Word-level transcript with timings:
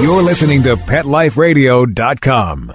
You're 0.00 0.22
listening 0.22 0.62
to 0.64 0.76
PetLifeRadio.com. 0.76 2.74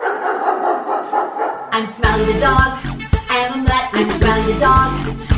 I'm 0.00 1.86
Smiley 1.88 2.24
the 2.32 2.38
dog. 2.40 2.78
I 3.28 3.36
am 3.44 3.52
a 3.54 3.62
mutt. 3.64 3.90
I'm 3.92 4.10
Smiley 4.18 4.52
the 4.52 4.60
dog. 4.60 4.92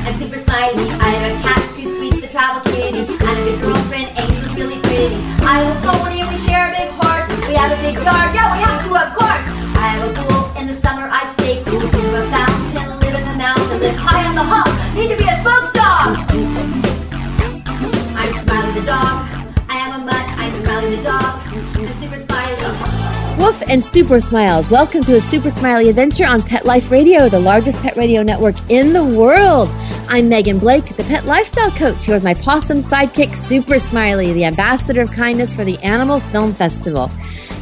I'm 0.06 0.14
super 0.14 0.38
smiley. 0.38 0.90
I 0.90 1.08
have 1.08 1.32
a 1.32 1.42
cat, 1.42 1.74
two 1.74 1.88
sweets, 1.96 2.20
the 2.20 2.28
travel 2.28 2.62
kitty, 2.70 2.98
and 2.98 3.08
a 3.08 3.44
good 3.44 3.60
girlfriend. 3.62 4.08
Angel's 4.18 4.54
really 4.54 4.78
pretty. 4.82 5.16
I 5.42 5.58
have 5.58 5.72
a 5.72 5.80
pony 5.88 6.22
we 6.28 6.36
share 6.36 6.68
a 6.68 6.76
big 6.76 6.90
horse. 7.00 7.26
We 7.48 7.54
have 7.54 7.72
a 7.72 7.80
big 7.82 7.94
yard. 7.96 8.34
Yeah, 8.34 8.52
we 8.52 8.58
have 8.62 8.84
to, 8.86 8.90
of. 8.94 9.25
Woof 23.56 23.70
and 23.70 23.82
Super 23.84 24.20
Smiles. 24.20 24.70
Welcome 24.70 25.02
to 25.04 25.16
a 25.16 25.20
Super 25.20 25.50
Smiley 25.50 25.88
adventure 25.88 26.26
on 26.26 26.42
Pet 26.42 26.64
Life 26.66 26.90
Radio, 26.90 27.28
the 27.28 27.40
largest 27.40 27.80
pet 27.80 27.96
radio 27.96 28.22
network 28.22 28.54
in 28.70 28.92
the 28.92 29.04
world. 29.04 29.68
I'm 30.08 30.28
Megan 30.28 30.58
Blake, 30.58 30.84
the 30.96 31.04
pet 31.04 31.24
lifestyle 31.24 31.70
coach, 31.70 32.04
here 32.04 32.14
with 32.14 32.24
my 32.24 32.34
possum 32.34 32.78
sidekick, 32.78 33.34
Super 33.34 33.78
Smiley, 33.78 34.32
the 34.32 34.44
ambassador 34.44 35.00
of 35.00 35.10
kindness 35.10 35.54
for 35.54 35.64
the 35.64 35.78
Animal 35.78 36.20
Film 36.20 36.54
Festival. 36.54 37.08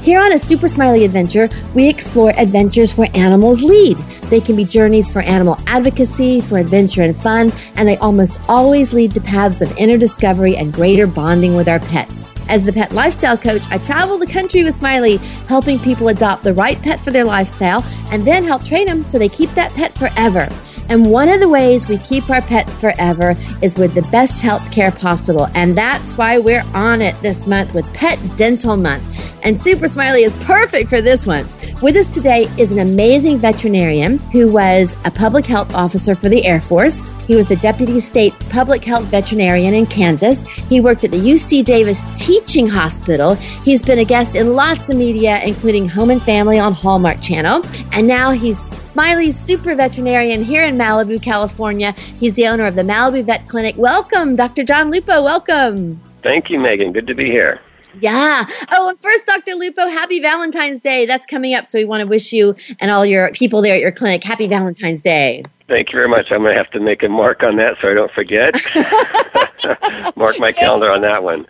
Here 0.03 0.21
on 0.21 0.33
a 0.33 0.39
Super 0.39 0.69
Smiley 0.69 1.05
adventure, 1.05 1.49
we 1.75 1.89
explore 1.89 2.31
adventures 2.37 2.97
where 2.97 3.09
animals 3.15 3.63
lead. 3.63 3.97
They 4.31 4.41
can 4.41 4.57
be 4.57 4.65
journeys 4.65 5.11
for 5.11 5.23
animal 5.23 5.59
advocacy, 5.67 6.41
for 6.41 6.59
adventure 6.59 7.03
and 7.03 7.17
fun, 7.17 7.53
and 7.77 7.89
they 7.89 7.99
almost 7.99 8.41
always 8.49 8.93
lead 8.93 9.13
to 9.15 9.21
paths 9.21 9.63
of 9.63 9.77
inner 9.77 9.99
discovery 9.99 10.57
and 10.57 10.73
greater 10.73 11.07
bonding 11.07 11.55
with 11.55 11.69
our 11.69 11.81
pets. 11.81 12.27
As 12.49 12.65
the 12.65 12.73
pet 12.73 12.93
lifestyle 12.93 13.39
coach, 13.39 13.65
I 13.71 13.79
travel 13.79 14.19
the 14.19 14.27
country 14.27 14.65
with 14.65 14.75
Smiley, 14.75 15.17
helping 15.49 15.79
people 15.79 16.09
adopt 16.09 16.43
the 16.45 16.53
right 16.53 16.81
pet 16.83 17.01
for 17.01 17.11
their 17.11 17.25
lifestyle 17.25 17.85
and 18.11 18.25
then 18.25 18.45
help 18.45 18.65
train 18.65 18.87
them 18.87 19.05
so 19.05 19.19
they 19.19 19.29
keep 19.29 19.51
that 19.51 19.73
pet 19.73 19.97
forever. 19.97 20.49
And 20.89 21.11
one 21.11 21.29
of 21.29 21.41
the 21.41 21.49
ways 21.49 21.89
we 21.89 21.99
keep 21.99 22.31
our 22.31 22.43
pets 22.43 22.79
forever 22.79 23.37
is 23.63 23.77
with 23.77 23.95
the 23.95 24.03
best 24.11 24.41
health 24.41 24.71
care 24.71 24.93
possible. 24.93 25.49
And 25.55 25.77
that's 25.77 26.17
why 26.17 26.39
we're 26.39 26.65
on 26.75 27.01
it 27.01 27.21
this 27.23 27.47
month 27.47 27.75
with 27.75 27.93
Pet 27.95 28.19
Dental 28.37 28.77
Month. 28.77 29.03
And 29.45 29.59
Super 29.59 29.89
Smiley 29.89 30.23
is 30.23 30.35
perfect 30.45 30.89
for 30.89 31.01
this 31.01 31.27
one. 31.27 31.47
With 31.83 31.97
us 31.97 32.07
today 32.07 32.47
is 32.59 32.71
an 32.71 32.79
amazing 32.79 33.39
veterinarian 33.39 34.19
who 34.33 34.51
was 34.51 34.97
a 35.05 35.11
public 35.11 35.45
health 35.45 35.75
officer 35.75 36.15
for 36.15 36.31
the 36.31 36.45
Air 36.47 36.61
Force. 36.61 37.07
He 37.27 37.35
was 37.35 37.49
the 37.49 37.57
Deputy 37.57 38.01
State 38.01 38.35
Public 38.51 38.85
Health 38.85 39.05
Veterinarian 39.05 39.75
in 39.75 39.87
Kansas. 39.87 40.43
He 40.43 40.81
worked 40.81 41.05
at 41.05 41.11
the 41.11 41.19
UC 41.19 41.65
Davis 41.65 42.05
Teaching 42.23 42.67
Hospital. 42.67 43.35
He's 43.35 43.83
been 43.83 43.99
a 43.99 44.05
guest 44.05 44.37
in 44.37 44.55
lots 44.55 44.91
of 44.91 44.97
media, 44.97 45.41
including 45.43 45.89
Home 45.89 46.11
and 46.11 46.23
Family 46.23 46.59
on 46.59 46.73
Hallmark 46.73 47.21
Channel. 47.23 47.63
And 47.93 48.07
now 48.07 48.31
he's 48.31 48.59
Smiley's 48.59 49.39
super 49.39 49.75
veterinarian 49.75 50.43
here 50.43 50.65
in 50.65 50.74
Malibu, 50.75 51.23
California. 51.23 51.93
He's 51.93 52.35
the 52.35 52.47
owner 52.47 52.65
of 52.65 52.77
the 52.77 52.83
Malibu 52.83 53.25
Vet 53.25 53.49
Clinic. 53.49 53.77
Welcome, 53.77 54.37
Dr. 54.37 54.65
John 54.65 54.91
Lupo. 54.91 55.23
Welcome. 55.23 56.01
Thank 56.23 56.51
you, 56.51 56.59
Megan. 56.59 56.93
Good 56.93 57.07
to 57.07 57.15
be 57.15 57.27
here. 57.27 57.61
Yeah. 58.01 58.45
Oh, 58.73 58.89
and 58.89 58.99
first, 58.99 59.27
Dr. 59.27 59.55
Lupo, 59.55 59.89
happy 59.89 60.21
Valentine's 60.21 60.81
Day. 60.81 61.07
That's 61.07 61.27
coming 61.27 61.55
up. 61.55 61.67
So 61.67 61.79
we 61.79 61.85
want 61.85 62.03
to 62.03 62.07
wish 62.07 62.33
you 62.33 62.57
and 62.81 62.91
all 62.91 63.07
your 63.07 63.31
people 63.33 63.63
there 63.63 63.75
at 63.75 63.81
your 63.81 63.93
clinic 63.93 64.25
happy 64.25 64.47
Valentine's 64.47 65.03
Day. 65.03 65.45
Thank 65.67 65.93
you 65.93 65.97
very 65.97 66.09
much. 66.09 66.27
I'm 66.31 66.43
going 66.43 66.55
to 66.55 66.63
have 66.63 66.71
to 66.73 66.81
make 66.81 67.03
a 67.03 67.09
mark 67.09 67.43
on 67.43 67.57
that 67.57 67.77
so 67.81 67.89
I 67.91 67.95
don't 67.95 68.13
forget. 68.13 68.55
mark 70.17 70.39
my 70.39 70.53
calendar 70.53 70.91
on 70.91 71.01
that 71.01 71.23
one. 71.23 71.47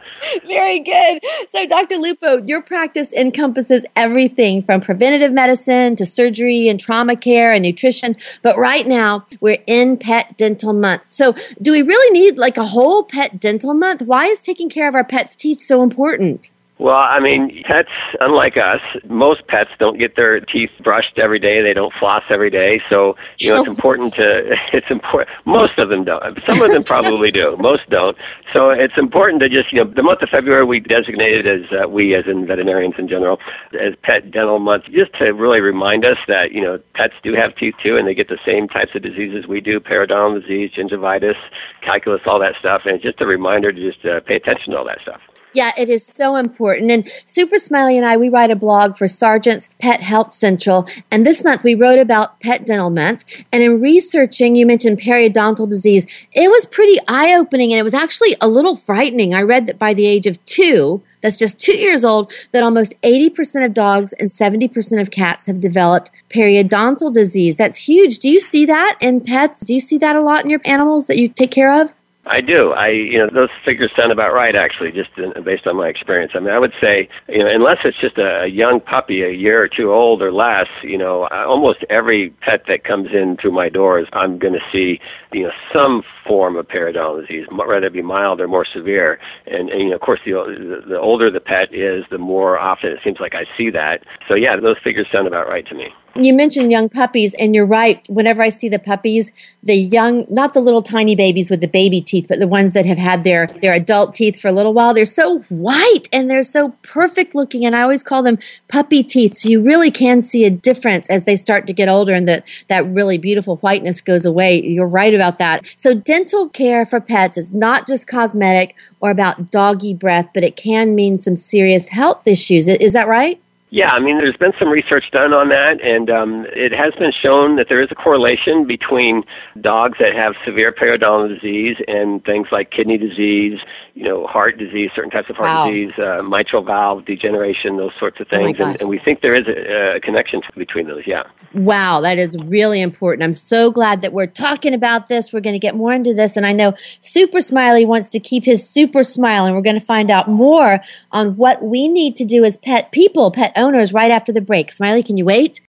Very 0.46 0.78
good. 0.78 1.20
So, 1.48 1.66
Dr. 1.66 1.96
Lupo, 1.96 2.40
your 2.44 2.62
practice 2.62 3.12
encompasses 3.12 3.84
everything 3.96 4.62
from 4.62 4.80
preventative 4.80 5.32
medicine 5.32 5.96
to 5.96 6.06
surgery 6.06 6.68
and 6.68 6.78
trauma 6.78 7.16
care 7.16 7.50
and 7.50 7.64
nutrition. 7.64 8.14
But 8.42 8.56
right 8.56 8.86
now, 8.86 9.26
we're 9.40 9.62
in 9.66 9.96
Pet 9.96 10.36
Dental 10.36 10.72
Month. 10.72 11.12
So, 11.12 11.34
do 11.60 11.72
we 11.72 11.82
really 11.82 12.12
need 12.12 12.38
like 12.38 12.56
a 12.56 12.64
whole 12.64 13.02
Pet 13.02 13.40
Dental 13.40 13.74
Month? 13.74 14.02
Why 14.02 14.26
is 14.26 14.42
taking 14.42 14.70
care 14.70 14.88
of 14.88 14.94
our 14.94 15.04
pets' 15.04 15.34
teeth 15.34 15.60
so 15.60 15.82
important? 15.82 16.52
Well, 16.78 16.96
I 16.96 17.20
mean, 17.20 17.62
pets, 17.64 17.90
unlike 18.18 18.56
us, 18.56 18.80
most 19.08 19.46
pets 19.46 19.70
don't 19.78 19.96
get 19.96 20.16
their 20.16 20.40
teeth 20.40 20.70
brushed 20.82 21.18
every 21.18 21.38
day. 21.38 21.62
They 21.62 21.72
don't 21.72 21.92
floss 22.00 22.24
every 22.28 22.50
day. 22.50 22.82
So, 22.90 23.14
you 23.38 23.54
know, 23.54 23.60
it's 23.60 23.68
important 23.76 24.14
to, 24.14 24.56
it's 24.72 24.90
important, 24.90 25.30
most 25.46 25.78
of 25.78 25.88
them 25.88 26.04
don't. 26.04 26.20
Some 26.48 26.60
of 26.60 26.72
them 26.72 26.82
probably 26.94 27.30
do. 27.30 27.56
Most 27.60 27.88
don't. 27.90 28.16
So 28.52 28.70
it's 28.70 28.98
important 28.98 29.40
to 29.42 29.48
just, 29.48 29.72
you 29.72 29.84
know, 29.84 29.88
the 29.88 30.02
month 30.02 30.22
of 30.22 30.30
February 30.30 30.64
we 30.64 30.80
designated 30.80 31.46
as, 31.46 31.70
uh, 31.70 31.88
we 31.88 32.16
as 32.16 32.24
in 32.26 32.44
veterinarians 32.44 32.94
in 32.98 33.08
general, 33.08 33.38
as 33.74 33.94
Pet 34.02 34.32
Dental 34.32 34.58
Month, 34.58 34.86
just 34.86 35.14
to 35.18 35.30
really 35.30 35.60
remind 35.60 36.04
us 36.04 36.18
that, 36.26 36.50
you 36.50 36.60
know, 36.60 36.80
pets 36.94 37.14
do 37.22 37.34
have 37.34 37.54
teeth 37.54 37.74
too 37.84 37.96
and 37.96 38.08
they 38.08 38.14
get 38.14 38.28
the 38.28 38.38
same 38.44 38.66
types 38.66 38.90
of 38.96 39.02
diseases 39.02 39.46
we 39.46 39.60
do, 39.60 39.78
periodontal 39.78 40.40
disease, 40.42 40.72
gingivitis, 40.76 41.38
calculus, 41.84 42.22
all 42.26 42.40
that 42.40 42.54
stuff. 42.58 42.82
And 42.84 42.96
it's 42.96 43.04
just 43.04 43.20
a 43.20 43.26
reminder 43.26 43.70
to 43.70 43.92
just 43.92 44.04
uh, 44.04 44.18
pay 44.26 44.34
attention 44.34 44.72
to 44.72 44.78
all 44.78 44.84
that 44.86 44.98
stuff. 45.00 45.20
Yeah, 45.54 45.70
it 45.78 45.88
is 45.88 46.04
so 46.04 46.34
important. 46.34 46.90
And 46.90 47.08
Super 47.26 47.58
Smiley 47.58 47.96
and 47.96 48.04
I, 48.04 48.16
we 48.16 48.28
write 48.28 48.50
a 48.50 48.56
blog 48.56 48.98
for 48.98 49.06
Sergeant's 49.06 49.70
Pet 49.80 50.00
Health 50.00 50.34
Central. 50.34 50.86
And 51.12 51.24
this 51.24 51.44
month 51.44 51.62
we 51.62 51.76
wrote 51.76 52.00
about 52.00 52.40
Pet 52.40 52.66
Dental 52.66 52.90
Month. 52.90 53.24
And 53.52 53.62
in 53.62 53.80
researching, 53.80 54.56
you 54.56 54.66
mentioned 54.66 55.00
periodontal 55.00 55.68
disease. 55.68 56.06
It 56.32 56.48
was 56.48 56.66
pretty 56.66 56.98
eye 57.06 57.34
opening 57.34 57.72
and 57.72 57.78
it 57.78 57.84
was 57.84 57.94
actually 57.94 58.36
a 58.40 58.48
little 58.48 58.74
frightening. 58.74 59.32
I 59.32 59.42
read 59.42 59.66
that 59.68 59.78
by 59.78 59.94
the 59.94 60.06
age 60.06 60.26
of 60.26 60.44
two, 60.44 61.02
that's 61.20 61.38
just 61.38 61.60
two 61.60 61.78
years 61.78 62.04
old, 62.04 62.32
that 62.50 62.64
almost 62.64 63.00
80% 63.02 63.64
of 63.64 63.72
dogs 63.72 64.12
and 64.14 64.30
70% 64.30 65.00
of 65.00 65.10
cats 65.12 65.46
have 65.46 65.60
developed 65.60 66.10
periodontal 66.30 67.12
disease. 67.14 67.56
That's 67.56 67.78
huge. 67.78 68.18
Do 68.18 68.28
you 68.28 68.40
see 68.40 68.66
that 68.66 68.98
in 69.00 69.20
pets? 69.20 69.60
Do 69.60 69.72
you 69.72 69.80
see 69.80 69.98
that 69.98 70.16
a 70.16 70.20
lot 70.20 70.44
in 70.44 70.50
your 70.50 70.60
animals 70.64 71.06
that 71.06 71.16
you 71.16 71.28
take 71.28 71.52
care 71.52 71.80
of? 71.80 71.94
I 72.26 72.40
do. 72.40 72.70
I, 72.72 72.88
you 72.88 73.18
know, 73.18 73.28
those 73.32 73.50
figures 73.64 73.90
sound 73.96 74.10
about 74.10 74.32
right, 74.32 74.56
actually, 74.56 74.92
just 74.92 75.10
in, 75.18 75.32
based 75.44 75.66
on 75.66 75.76
my 75.76 75.88
experience. 75.88 76.32
I 76.34 76.40
mean, 76.40 76.54
I 76.54 76.58
would 76.58 76.72
say, 76.80 77.08
you 77.28 77.40
know, 77.40 77.48
unless 77.52 77.78
it's 77.84 78.00
just 78.00 78.16
a, 78.16 78.44
a 78.44 78.46
young 78.46 78.80
puppy, 78.80 79.22
a 79.22 79.30
year 79.30 79.62
or 79.62 79.68
two 79.68 79.92
old 79.92 80.22
or 80.22 80.32
less, 80.32 80.66
you 80.82 80.96
know, 80.96 81.24
I, 81.24 81.44
almost 81.44 81.84
every 81.90 82.30
pet 82.40 82.62
that 82.68 82.84
comes 82.84 83.08
in 83.12 83.36
through 83.40 83.52
my 83.52 83.68
doors, 83.68 84.08
I'm 84.14 84.38
going 84.38 84.54
to 84.54 84.64
see, 84.72 85.00
you 85.32 85.44
know, 85.44 85.52
some 85.72 86.02
form 86.26 86.56
of 86.56 86.66
periodontal 86.66 87.20
disease, 87.20 87.46
whether 87.50 87.86
it 87.86 87.92
be 87.92 88.02
mild 88.02 88.40
or 88.40 88.48
more 88.48 88.64
severe. 88.64 89.18
And, 89.46 89.68
and 89.68 89.80
you 89.82 89.88
know, 89.90 89.96
of 89.96 90.00
course, 90.00 90.20
the, 90.24 90.82
the 90.88 90.98
older 90.98 91.30
the 91.30 91.40
pet 91.40 91.74
is, 91.74 92.04
the 92.10 92.18
more 92.18 92.58
often 92.58 92.90
it 92.90 93.00
seems 93.04 93.20
like 93.20 93.34
I 93.34 93.44
see 93.56 93.68
that. 93.70 94.04
So, 94.28 94.34
yeah, 94.34 94.56
those 94.58 94.76
figures 94.82 95.06
sound 95.12 95.26
about 95.26 95.46
right 95.46 95.66
to 95.66 95.74
me 95.74 95.88
you 96.16 96.32
mentioned 96.32 96.70
young 96.70 96.88
puppies, 96.88 97.34
and 97.34 97.54
you're 97.54 97.66
right. 97.66 98.04
Whenever 98.08 98.42
I 98.42 98.48
see 98.48 98.68
the 98.68 98.78
puppies, 98.78 99.32
the 99.62 99.74
young, 99.74 100.26
not 100.30 100.54
the 100.54 100.60
little 100.60 100.82
tiny 100.82 101.16
babies 101.16 101.50
with 101.50 101.60
the 101.60 101.68
baby 101.68 102.00
teeth, 102.00 102.26
but 102.28 102.38
the 102.38 102.48
ones 102.48 102.72
that 102.72 102.86
have 102.86 102.98
had 102.98 103.24
their 103.24 103.48
their 103.60 103.72
adult 103.72 104.14
teeth 104.14 104.40
for 104.40 104.48
a 104.48 104.52
little 104.52 104.74
while, 104.74 104.94
they're 104.94 105.06
so 105.06 105.40
white 105.48 106.08
and 106.12 106.30
they're 106.30 106.42
so 106.42 106.70
perfect 106.82 107.34
looking. 107.34 107.64
And 107.64 107.74
I 107.74 107.82
always 107.82 108.02
call 108.02 108.22
them 108.22 108.38
puppy 108.68 109.02
teeth. 109.02 109.36
So 109.38 109.48
you 109.48 109.62
really 109.62 109.90
can 109.90 110.22
see 110.22 110.44
a 110.44 110.50
difference 110.50 111.08
as 111.10 111.24
they 111.24 111.36
start 111.36 111.66
to 111.66 111.72
get 111.72 111.88
older, 111.88 112.12
and 112.12 112.28
that 112.28 112.44
that 112.68 112.86
really 112.86 113.18
beautiful 113.18 113.56
whiteness 113.56 114.00
goes 114.00 114.24
away. 114.24 114.62
You're 114.62 114.86
right 114.86 115.14
about 115.14 115.38
that. 115.38 115.64
So 115.76 115.94
dental 115.94 116.48
care 116.48 116.86
for 116.86 117.00
pets 117.00 117.36
is 117.36 117.52
not 117.52 117.86
just 117.88 118.06
cosmetic 118.06 118.76
or 119.00 119.10
about 119.10 119.50
doggy 119.50 119.94
breath, 119.94 120.28
but 120.32 120.44
it 120.44 120.56
can 120.56 120.94
mean 120.94 121.18
some 121.18 121.36
serious 121.36 121.88
health 121.88 122.26
issues. 122.26 122.68
Is 122.68 122.92
that 122.92 123.08
right? 123.08 123.40
Yeah, 123.74 123.90
I 123.90 123.98
mean, 123.98 124.18
there's 124.18 124.36
been 124.36 124.52
some 124.56 124.68
research 124.68 125.10
done 125.10 125.32
on 125.32 125.48
that, 125.48 125.82
and 125.82 126.08
um, 126.08 126.46
it 126.54 126.70
has 126.70 126.94
been 126.94 127.10
shown 127.10 127.56
that 127.56 127.66
there 127.68 127.82
is 127.82 127.88
a 127.90 127.96
correlation 127.96 128.68
between 128.68 129.24
dogs 129.60 129.98
that 129.98 130.14
have 130.14 130.34
severe 130.46 130.70
periodontal 130.70 131.26
disease 131.34 131.78
and 131.88 132.24
things 132.24 132.46
like 132.52 132.70
kidney 132.70 132.98
disease, 132.98 133.58
you 133.94 134.02
know, 134.02 134.26
heart 134.26 134.58
disease, 134.58 134.90
certain 134.94 135.10
types 135.10 135.30
of 135.30 135.36
heart 135.36 135.48
Wow. 135.48 135.66
disease, 135.66 135.92
uh, 135.98 136.20
mitral 136.22 136.64
valve 136.64 137.04
degeneration, 137.04 137.76
those 137.76 137.92
sorts 137.98 138.18
of 138.20 138.26
Oh 138.32 138.36
things. 138.36 138.58
and, 138.58 138.80
and 138.80 138.88
we 138.90 138.98
think 138.98 139.20
there 139.20 139.36
is 139.36 139.46
a, 139.46 139.96
a 139.96 140.00
connection 140.00 140.40
between 140.56 140.88
those, 140.88 141.02
yeah. 141.06 141.22
Wow, 141.54 142.00
that 142.00 142.18
is 142.18 142.36
really 142.44 142.80
important. 142.82 143.22
I'm 143.22 143.34
so 143.34 143.70
glad 143.70 144.02
that 144.02 144.12
we're 144.12 144.26
talking 144.26 144.74
about 144.74 145.06
this. 145.06 145.32
We're 145.32 145.40
going 145.40 145.54
to 145.54 145.60
get 145.60 145.76
more 145.76 145.92
into 145.92 146.12
this. 146.12 146.36
And 146.36 146.44
I 146.44 146.52
know 146.52 146.74
Super 147.00 147.40
Smiley 147.40 147.86
wants 147.86 148.08
to 148.08 148.18
keep 148.20 148.44
his 148.44 148.68
super 148.68 149.04
smile, 149.04 149.46
and 149.46 149.54
we're 149.54 149.62
going 149.62 149.78
to 149.78 149.86
find 149.86 150.10
out 150.10 150.26
more 150.26 150.80
on 151.12 151.36
what 151.36 151.62
we 151.62 151.86
need 151.86 152.16
to 152.16 152.24
do 152.24 152.42
as 152.42 152.56
pet 152.56 152.90
people, 152.90 153.30
pet 153.30 153.52
owners, 153.56 153.92
right 153.92 154.10
after 154.10 154.32
the 154.32 154.40
break. 154.40 154.72
Smiley, 154.72 155.04
can 155.04 155.16
you 155.16 155.24
wait? 155.24 155.60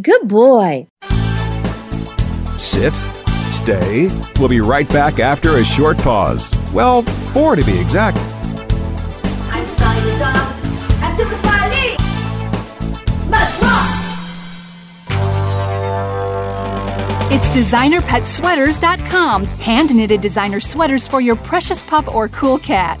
Good 0.00 0.28
boy. 0.28 0.86
Sit, 2.56 2.92
stay. 3.48 4.08
We'll 4.38 4.48
be 4.48 4.60
right 4.60 4.88
back 4.90 5.18
after 5.18 5.56
a 5.56 5.64
short 5.64 5.98
pause. 5.98 6.52
Well, 6.72 7.02
four 7.32 7.56
to 7.56 7.64
be 7.64 7.78
exact. 7.78 8.18
I'm 8.18 9.64
Smiley 9.66 10.10
the 10.10 10.18
dog. 10.18 10.54
I'm 11.02 11.16
Super 11.16 11.34
Smiley. 11.34 11.96
Must 13.30 13.62
rock. 13.62 13.94
It's 17.30 17.48
designerpetsweaters.com. 17.50 19.44
Hand 19.44 19.94
knitted 19.94 20.20
designer 20.20 20.60
sweaters 20.60 21.08
for 21.08 21.20
your 21.20 21.36
precious 21.36 21.82
pup 21.82 22.14
or 22.14 22.28
cool 22.28 22.58
cat. 22.58 23.00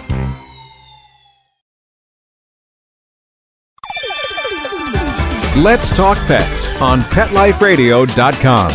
Let's 5.57 5.93
Talk 5.93 6.17
Pets 6.27 6.81
on 6.81 7.01
PetLifeRadio.com. 7.01 8.71